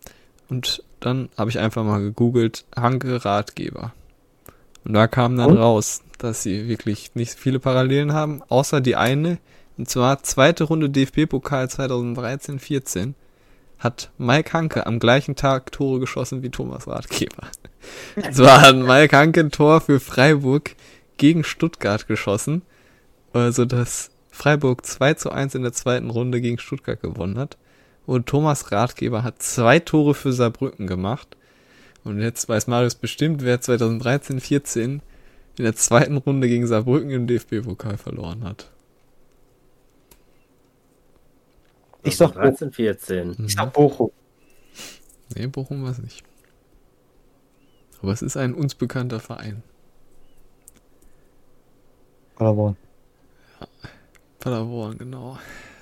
[0.50, 3.94] Und dann habe ich einfach mal gegoogelt, Hanke Ratgeber.
[4.84, 5.58] Und da kam dann Und?
[5.58, 9.38] raus, dass sie wirklich nicht viele Parallelen haben, außer die eine,
[9.78, 13.14] und zwar zweite Runde DFB-Pokal 2013-14
[13.80, 17.48] hat Mike Hanke am gleichen Tag Tore geschossen wie Thomas Ratgeber.
[18.16, 20.76] Und zwar hat Mike Hanke ein Tor für Freiburg
[21.18, 22.62] gegen Stuttgart geschossen,
[23.34, 27.58] also dass Freiburg 2 zu 1 in der zweiten Runde gegen Stuttgart gewonnen hat.
[28.06, 31.38] Und Thomas Ratgeber hat zwei Tore für Saarbrücken gemacht.
[32.04, 35.02] Und jetzt weiß Marius bestimmt, wer 2013-14 in
[35.58, 38.72] der zweiten Runde gegen Saarbrücken im DFB-Pokal verloren hat.
[42.04, 43.36] Ich sag, 13, 14.
[43.46, 44.12] ich sag Bochum.
[45.36, 46.24] Nee, Bochum war es nicht.
[48.02, 49.62] Aber es ist ein uns bekannter Verein.
[52.36, 52.76] Paderborn.
[54.40, 55.38] Paderborn, genau.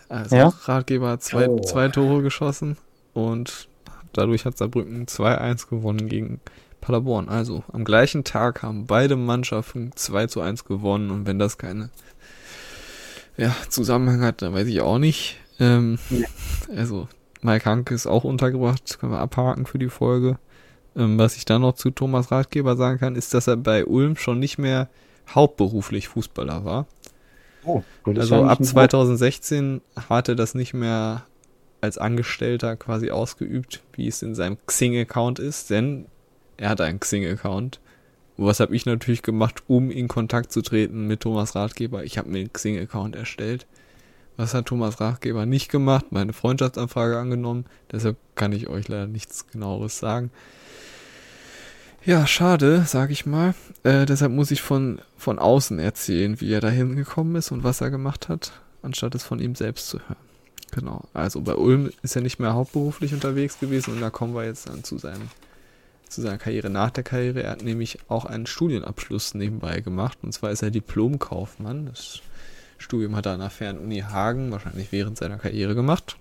[0.09, 0.47] Also Ja?
[0.63, 1.59] Ratgeber hat zwei, Oh.
[1.61, 2.75] zwei Tore geschossen
[3.13, 3.69] und
[4.13, 6.39] dadurch hat Saarbrücken 2-1 gewonnen gegen
[6.81, 7.29] Paderborn.
[7.29, 11.89] Also am gleichen Tag haben beide Mannschaften 2 zu 1 gewonnen und wenn das keine
[13.37, 15.37] ja, Zusammenhang hat, dann weiß ich auch nicht.
[15.59, 16.25] Ähm, Nee.
[16.75, 17.07] Also
[17.41, 20.37] Mike Hanke ist auch untergebracht, können wir abhaken für die Folge.
[20.95, 24.17] Ähm, was ich dann noch zu Thomas Ratgeber sagen kann, ist, dass er bei Ulm
[24.17, 24.89] schon nicht mehr
[25.33, 26.87] hauptberuflich Fußballer war.
[27.63, 31.25] Oh, Also ab ein 2016 hat er das nicht mehr
[31.81, 36.05] als Angestellter quasi ausgeübt, wie es in seinem Xing-Account ist, denn
[36.57, 37.79] er hat einen Xing-Account.
[38.37, 42.03] Was habe ich natürlich gemacht, um in Kontakt zu treten mit Thomas Ratgeber?
[42.03, 43.67] Ich habe mir einen Xing-Account erstellt.
[44.37, 46.05] Was hat Thomas Ratgeber nicht gemacht?
[46.11, 47.65] Meine Freundschaftsanfrage angenommen.
[47.91, 50.31] Deshalb kann ich euch leider nichts genaueres sagen.
[52.05, 53.53] Ja, schade, sag ich mal.
[53.83, 57.81] Äh, deshalb muss ich von, von außen erzählen, wie er da hingekommen ist und was
[57.81, 60.28] er gemacht hat, anstatt es von ihm selbst zu hören.
[60.71, 64.45] Genau, also bei Ulm ist er nicht mehr hauptberuflich unterwegs gewesen und da kommen wir
[64.45, 65.29] jetzt dann zu seinem
[66.07, 67.43] zu seiner Karriere nach der Karriere.
[67.43, 71.85] Er hat nämlich auch einen Studienabschluss nebenbei gemacht und zwar ist er Diplomkaufmann.
[71.85, 72.21] Das
[72.79, 76.17] Studium hat er an der Fernuni Hagen wahrscheinlich während seiner Karriere gemacht.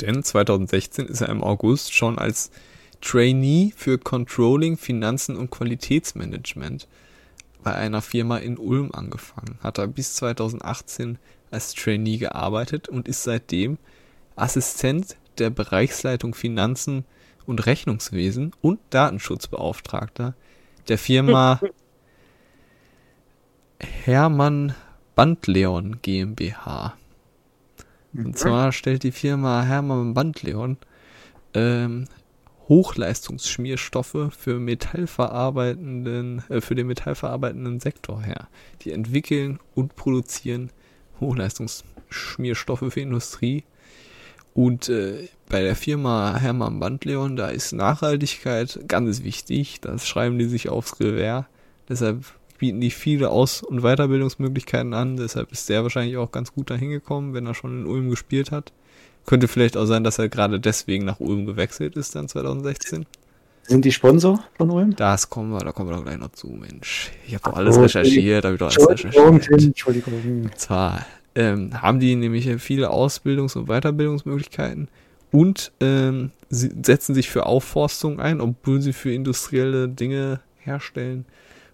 [0.00, 2.50] Denn 2016 ist er im August schon als
[3.00, 6.88] Trainee für Controlling, Finanzen und Qualitätsmanagement
[7.62, 9.58] bei einer Firma in Ulm angefangen.
[9.62, 11.18] Hat er bis 2018
[11.50, 13.78] als Trainee gearbeitet und ist seitdem
[14.34, 17.04] Assistent der Bereichsleitung Finanzen
[17.46, 20.34] und Rechnungswesen und Datenschutzbeauftragter
[20.88, 21.60] der Firma
[23.80, 24.74] Hermann
[25.14, 26.96] Bandleon GmbH.
[28.12, 30.78] Und zwar stellt die Firma Hermann Bandleon
[31.54, 32.06] ähm,
[32.68, 38.48] Hochleistungsschmierstoffe für metallverarbeitenden, äh, für den metallverarbeitenden Sektor her.
[38.82, 40.70] Die entwickeln und produzieren
[41.20, 43.64] Hochleistungsschmierstoffe für Industrie.
[44.54, 49.80] Und äh, bei der Firma Hermann Bandleon, da ist Nachhaltigkeit ganz wichtig.
[49.82, 51.44] Das schreiben die sich aufs Revers.
[51.88, 52.24] Deshalb
[52.58, 55.16] bieten die viele Aus- und Weiterbildungsmöglichkeiten an.
[55.16, 58.50] Deshalb ist der wahrscheinlich auch ganz gut dahin gekommen, wenn er schon in Ulm gespielt
[58.50, 58.72] hat.
[59.26, 63.06] Könnte vielleicht auch sein, dass er gerade deswegen nach Ulm gewechselt ist dann 2016.
[63.68, 64.94] Sind die Sponsor von Ulm?
[64.94, 67.10] Das kommen wir, da kommen wir doch gleich noch zu, Mensch.
[67.26, 69.62] Ich habe doch alles recherchiert, habe ich doch alles recherchiert.
[69.62, 70.14] Entschuldigung.
[70.44, 71.04] Und zwar
[71.34, 74.88] ähm, haben die nämlich viele Ausbildungs- und Weiterbildungsmöglichkeiten
[75.32, 81.26] und ähm, sie setzen sich für Aufforstung ein, obwohl sie für industrielle Dinge herstellen,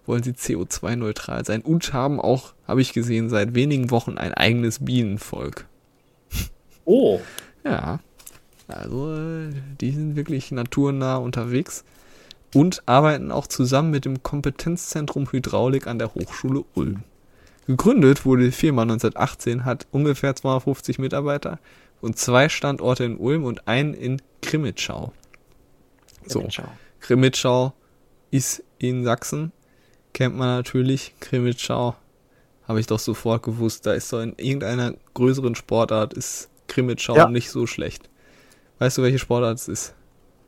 [0.05, 4.83] wollen sie CO2-neutral sein und haben auch, habe ich gesehen, seit wenigen Wochen ein eigenes
[4.83, 5.65] Bienenvolk.
[6.85, 7.21] Oh,
[7.63, 7.99] Ja,
[8.67, 9.49] also äh,
[9.81, 11.83] die sind wirklich naturnah unterwegs
[12.53, 17.03] und arbeiten auch zusammen mit dem Kompetenzzentrum Hydraulik an der Hochschule Ulm.
[17.67, 21.59] Gegründet wurde die Firma 1918, hat ungefähr 250 Mitarbeiter
[22.01, 25.13] und zwei Standorte in Ulm und einen in Krimitschau.
[26.25, 26.47] So.
[26.99, 27.73] Krimitschau
[28.31, 29.51] ist in Sachsen,
[30.13, 31.13] kennt man natürlich.
[31.19, 31.95] Krimitschau
[32.67, 33.85] habe ich doch sofort gewusst.
[33.85, 37.29] Da ist so in irgendeiner größeren Sportart ist Krimitschau Ja.
[37.29, 38.09] nicht so schlecht.
[38.83, 39.93] Weißt du, welche Sportart es ist?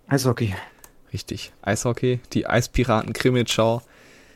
[0.08, 0.54] Eishockey.
[1.14, 2.20] Richtig, Eishockey.
[2.34, 3.82] Die Eispiraten Krimitschau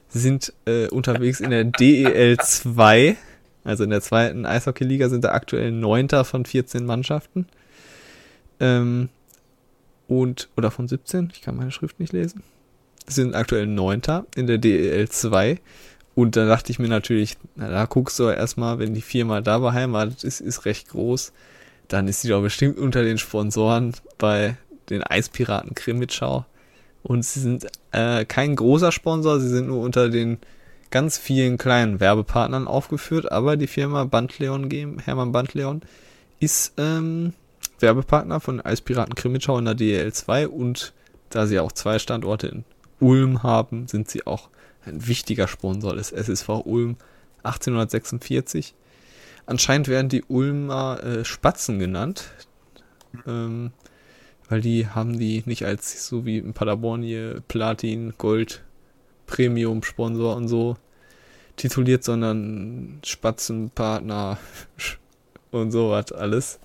[0.07, 3.17] sind äh, unterwegs in der DEL 2,
[3.65, 7.45] also in der zweiten Eishockeyliga sind da aktuell neunter von 14 Mannschaften.
[8.61, 9.09] Ähm,
[10.07, 12.41] und, oder von 17, ich kann meine Schrift nicht lesen.
[13.05, 15.59] Sind aktuell neunter in der DEL 2.
[16.15, 19.57] Und da dachte ich mir natürlich, na, da guckst du erstmal, wenn die Firma da
[19.57, 21.33] beheimatet ist, ist recht groß,
[21.89, 24.55] dann ist sie doch bestimmt unter den Sponsoren bei
[24.89, 26.45] den Eispiraten Krimitschau.
[27.03, 30.37] Und sie sind äh, kein großer Sponsor, sie sind nur unter den
[30.91, 35.81] ganz vielen kleinen Werbepartnern aufgeführt, aber die Firma Bandleon GmbH, Hermann Bandleon,
[36.39, 37.33] ist ähm,
[37.79, 40.93] Werbepartner von Eispiraten Krimitschau in der DEL 2 und
[41.29, 42.63] da sie auch zwei Standorte in
[42.99, 44.49] Ulm haben, sind sie auch
[44.85, 46.97] ein wichtiger Sponsor des SSV Ulm
[47.43, 48.73] 1846.
[49.45, 52.31] Anscheinend werden die Ulmer äh, Spatzen genannt,
[53.25, 53.71] ähm,
[54.47, 58.63] weil die haben die nicht als so wie in Paderborn hier Platin, Gold,
[59.25, 60.77] Premium Sponsor und so
[61.55, 64.37] tituliert, sondern Spatzenpartner
[65.51, 66.59] und sowas alles.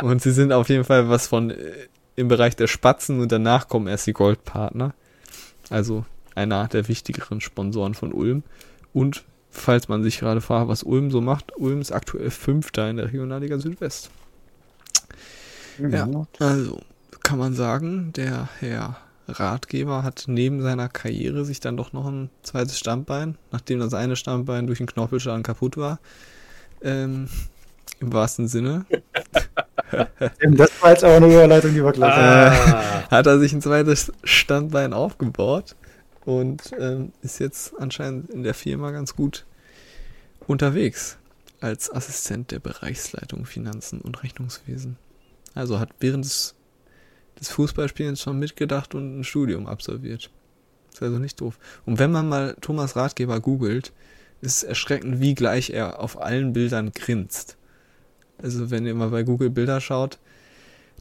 [0.00, 3.68] Und sie sind auf jeden Fall was von äh, im Bereich der Spatzen und danach
[3.68, 4.94] kommen erst die Goldpartner.
[5.68, 6.04] Also
[6.34, 8.42] einer der wichtigeren Sponsoren von Ulm.
[8.92, 12.96] Und falls man sich gerade fragt, was Ulm so macht, Ulm ist aktuell Fünfter in
[12.96, 14.10] der Regionalliga Südwest.
[15.78, 16.80] Ja, also
[17.22, 18.96] kann man sagen, der Herr
[19.28, 24.16] Ratgeber hat neben seiner Karriere sich dann doch noch ein zweites Standbein, nachdem das eine
[24.16, 26.00] Standbein durch einen Knorpelschaden kaputt war,
[26.82, 27.28] ähm,
[28.00, 28.86] im wahrsten Sinne,
[29.90, 32.20] Das war jetzt aber eine Überleitung, die war klasse.
[32.20, 35.74] ah, hat er sich ein zweites Standbein aufgebaut
[36.30, 39.44] und ähm, ist jetzt anscheinend in der Firma ganz gut
[40.46, 41.18] unterwegs
[41.60, 44.96] als Assistent der Bereichsleitung Finanzen und Rechnungswesen.
[45.54, 46.54] Also hat während des,
[47.38, 50.30] des Fußballspielens schon mitgedacht und ein Studium absolviert.
[50.92, 51.58] Ist also nicht doof.
[51.84, 53.92] Und wenn man mal Thomas Ratgeber googelt,
[54.40, 57.56] ist es erschreckend, wie gleich er auf allen Bildern grinst.
[58.38, 60.18] Also wenn ihr mal bei Google Bilder schaut,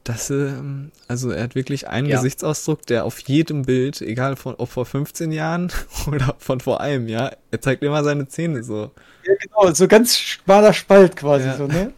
[0.03, 2.17] das, ähm, also er hat wirklich einen Ja.
[2.17, 5.71] Gesichtsausdruck, der auf jedem Bild, egal von, ob vor 15 Jahren
[6.07, 8.91] oder von vor einem Jahr, er zeigt immer seine Zähne so.
[9.25, 11.57] Ja, genau, so ganz schmaler Spalt quasi, Ja.
[11.57, 11.93] so, ne?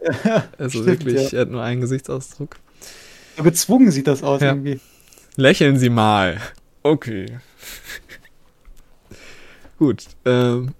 [0.58, 2.56] Also Stimmt, wirklich, er hat nur einen Gesichtsausdruck.
[3.36, 4.80] So gezwungen sieht das aus irgendwie.
[5.36, 6.40] Lächeln Sie mal.
[6.82, 7.38] Okay.
[9.78, 10.74] Gut, ähm,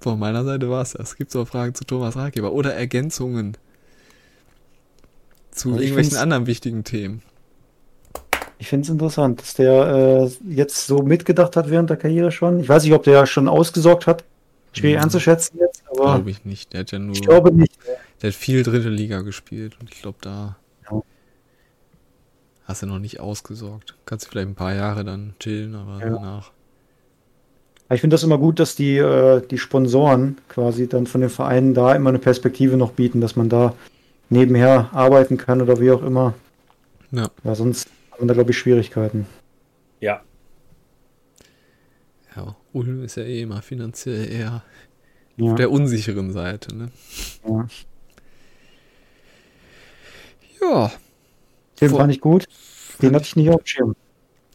[0.00, 1.16] von meiner Seite war es das.
[1.16, 3.56] Gibt es noch Fragen zu Thomas Ratgeber oder Ergänzungen?
[5.54, 7.22] Zu Also irgendwelchen anderen wichtigen Themen.
[8.58, 12.60] Ich finde es interessant, dass der äh, jetzt so mitgedacht hat während der Karriere schon.
[12.60, 14.24] Ich weiß nicht, ob der schon ausgesorgt hat.
[14.72, 15.02] Schwierig Mhm.
[15.04, 16.72] einzuschätzen jetzt, aber Glaube ich nicht.
[16.72, 17.76] Der hat ja nur, ich glaube nicht.
[18.22, 20.56] der hat viel dritte Liga gespielt und ich glaube, da
[20.90, 21.00] Ja.
[22.64, 23.94] hast du noch nicht ausgesorgt.
[24.06, 26.10] Kannst du vielleicht ein paar Jahre dann chillen, aber Ja.
[26.10, 26.50] danach.
[27.92, 31.74] Ich finde das immer gut, dass die, äh, die Sponsoren quasi dann von den Vereinen
[31.74, 33.74] da immer eine Perspektive noch bieten, dass man da
[34.34, 36.34] nebenher arbeiten kann oder wie auch immer.
[37.12, 37.30] Ja.
[37.42, 39.26] Weil sonst haben wir da, glaube ich, Schwierigkeiten.
[40.00, 40.22] Ja,
[42.36, 44.64] Ja, Ulm ist ja eh immer finanziell eher
[45.36, 45.52] Ja.
[45.52, 46.90] auf der unsicheren Seite, ne?
[47.48, 47.68] Ja.
[50.60, 50.92] Ja,
[51.80, 52.46] Den Vor- fand ich gut.
[53.02, 53.96] Den hatte ich nicht auf dem Schirm.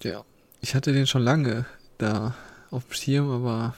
[0.03, 0.23] Ja,
[0.61, 1.65] ich hatte den schon lange
[1.97, 2.35] da
[2.71, 3.75] auf dem Schirm, aber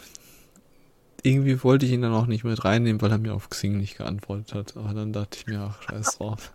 [1.24, 3.98] irgendwie wollte ich ihn dann auch nicht mit reinnehmen, weil er mir auf Xing nicht
[3.98, 4.78] geantwortet hat.
[4.78, 6.52] Aber dann dachte ich mir, ach, scheiß drauf.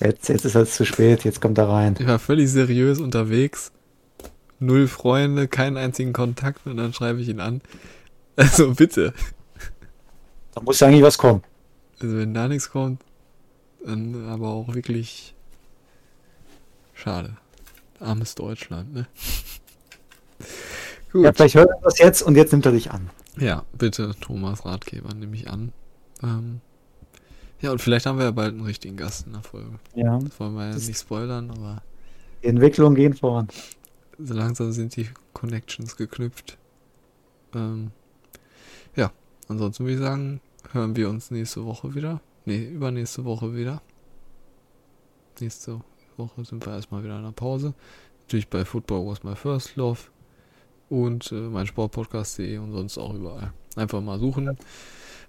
[0.00, 1.94] Jetzt, jetzt ist es zu spät, jetzt kommt er rein.
[1.98, 3.72] Ich war völlig seriös unterwegs.
[4.58, 7.60] Null Freunde, keinen einzigen Kontakt und dann schreibe ich ihn an.
[8.36, 9.14] Also bitte.
[10.56, 11.44] Da muss ja eigentlich was kommen.
[12.00, 13.00] Also wenn da nichts kommt,
[13.86, 15.36] dann aber auch wirklich
[16.94, 17.36] schade.
[18.00, 19.06] Armes Deutschland, ne?
[21.12, 21.24] Gut.
[21.24, 23.08] Ja, vielleicht hört er das jetzt und jetzt nimmt er dich an.
[23.38, 25.72] Ja, bitte, Thomas Ratgeber, nehme ich an.
[26.22, 26.60] Ähm,
[27.60, 29.78] ja, und vielleicht haben wir ja bald einen richtigen Gast in der Folge.
[29.94, 30.18] Ja.
[30.18, 31.82] Das wollen wir ja nicht spoilern, aber
[32.42, 33.48] Die Entwicklungen gehen voran.
[34.18, 36.58] so langsam sind die Connections geknüpft.
[37.54, 37.90] Ähm,
[38.94, 39.10] ja,
[39.48, 40.40] ansonsten würde ich sagen,
[40.72, 42.20] hören wir uns nächste Woche wieder.
[42.44, 43.82] Nee, übernächste Woche wieder.
[45.40, 45.80] Nächste
[46.16, 47.74] Woche sind wir erstmal wieder in der Pause.
[48.20, 50.00] Natürlich bei Football Was My First Love
[50.94, 53.52] und äh, mein Sportpodcast.de und sonst auch überall.
[53.76, 54.56] Einfach mal suchen.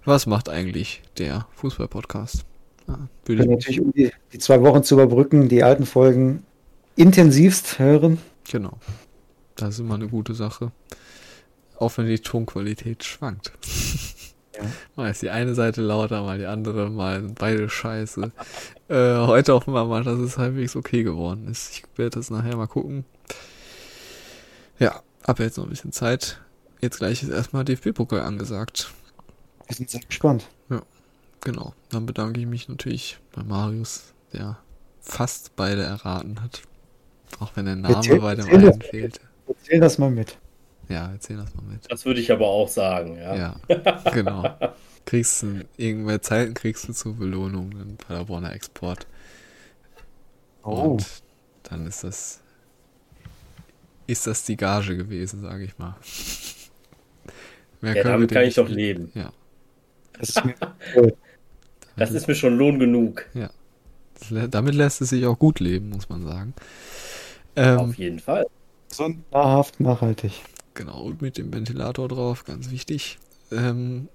[0.04, 2.44] Was macht eigentlich der Fußball-Podcast?
[2.86, 6.44] Ja, würde Wir ich, natürlich, um die, die zwei Wochen zu überbrücken, die alten Folgen
[6.94, 8.18] intensivst hören.
[8.48, 8.78] genau.
[9.56, 10.70] Das ist immer eine gute Sache.
[11.78, 13.52] Auch wenn die Tonqualität schwankt.
[14.56, 14.62] Ja.
[14.96, 18.32] Mal ist die eine Seite lauter, mal die andere, mal beide scheiße.
[18.88, 21.72] äh, heute hoffen wir mal, dass es halbwegs okay geworden ist.
[21.72, 23.04] Ich werde das nachher mal gucken.
[24.78, 26.40] Ja, hab jetzt noch ein bisschen Zeit.
[26.80, 28.90] Jetzt gleich ist erstmal DFB-Pokal angesagt.
[29.66, 30.46] Wir sind sehr gespannt.
[31.42, 31.74] Genau.
[31.90, 34.58] Dann bedanke ich mich natürlich bei Marius, der
[35.00, 36.62] fast beide erraten hat.
[37.38, 38.88] Auch wenn der Name Erzähl- bei dem erzähl einen das.
[38.88, 39.20] fehlte.
[39.46, 40.38] Erzähl das mal mit.
[40.88, 41.90] Ja, erzähl das mal mit.
[41.90, 43.34] das würde ich aber auch sagen, ja.
[43.36, 43.56] Ja,
[44.12, 44.56] genau.
[45.04, 49.06] Kriegst du, irgendwelche Zeiten kriegst du zur Belohnung einen Paderborner Export.
[50.64, 50.72] Oh.
[50.72, 51.06] Und
[51.64, 52.40] dann ist das,
[54.06, 55.96] ist das die Gage gewesen, sage ich mal.
[57.80, 59.10] Mehr Ja, damit kann ich doch leben.
[59.14, 59.32] Ja.
[60.18, 60.42] Das ist.
[61.96, 63.26] Das ist mir schon Lohn genug.
[64.30, 66.54] Lä- Damit lässt es sich auch gut leben, muss man sagen.
[67.54, 68.46] Ähm, Auf jeden Fall.
[68.88, 70.32] Gesund, nahrhaft, nachhaltig.
[70.74, 73.18] Genau, und mit dem Ventilator drauf, ganz wichtig.
[73.50, 74.08] Ähm,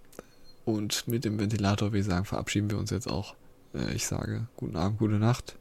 [0.65, 3.35] und mit dem Ventilator, würde ich sagen, verabschieden wir uns jetzt auch.
[3.73, 5.55] Äh, ich sage guten Abend, gute Nacht.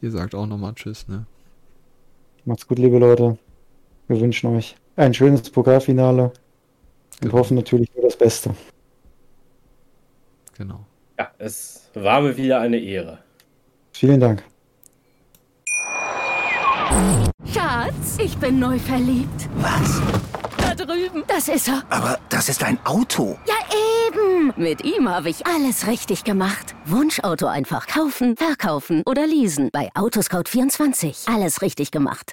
[0.00, 1.26] Ihr sagt auch nochmal Tschüss, ne?
[2.48, 3.36] Macht's gut, liebe Leute.
[4.06, 6.32] Wir wünschen euch ein schönes Pokalfinale und
[7.20, 7.34] Genau.
[7.34, 8.54] hoffen natürlich nur das Beste.
[10.56, 10.80] Genau.
[11.18, 13.18] Ja, es war mir wieder eine Ehre.
[13.92, 14.42] Vielen Dank.
[17.52, 19.46] Schatz, ich bin neu verliebt.
[19.56, 20.00] Was?
[20.56, 21.24] Da drüben.
[21.28, 21.82] Das ist er.
[21.90, 23.36] Aber das ist ein Auto.
[23.46, 23.56] Ja,
[24.06, 24.54] eben.
[24.56, 26.74] Mit ihm habe ich alles richtig gemacht.
[26.86, 29.68] Wunschauto einfach kaufen, verkaufen oder leasen.
[29.70, 31.30] Bei Autoscout24.
[31.30, 32.32] Alles richtig gemacht.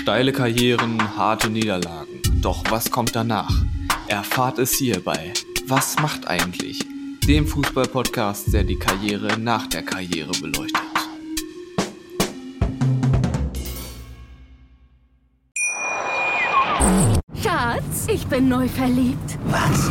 [0.00, 2.22] Steile Karrieren, harte Niederlagen.
[2.40, 3.52] Doch was kommt danach?
[4.08, 5.34] Erfahrt es hier bei
[5.66, 6.78] Was macht eigentlich?
[7.28, 10.80] Dem Fußball-Podcast, der die Karriere nach der Karriere beleuchtet.
[17.42, 19.38] Schatz, ich bin neu verliebt.
[19.44, 19.90] Was?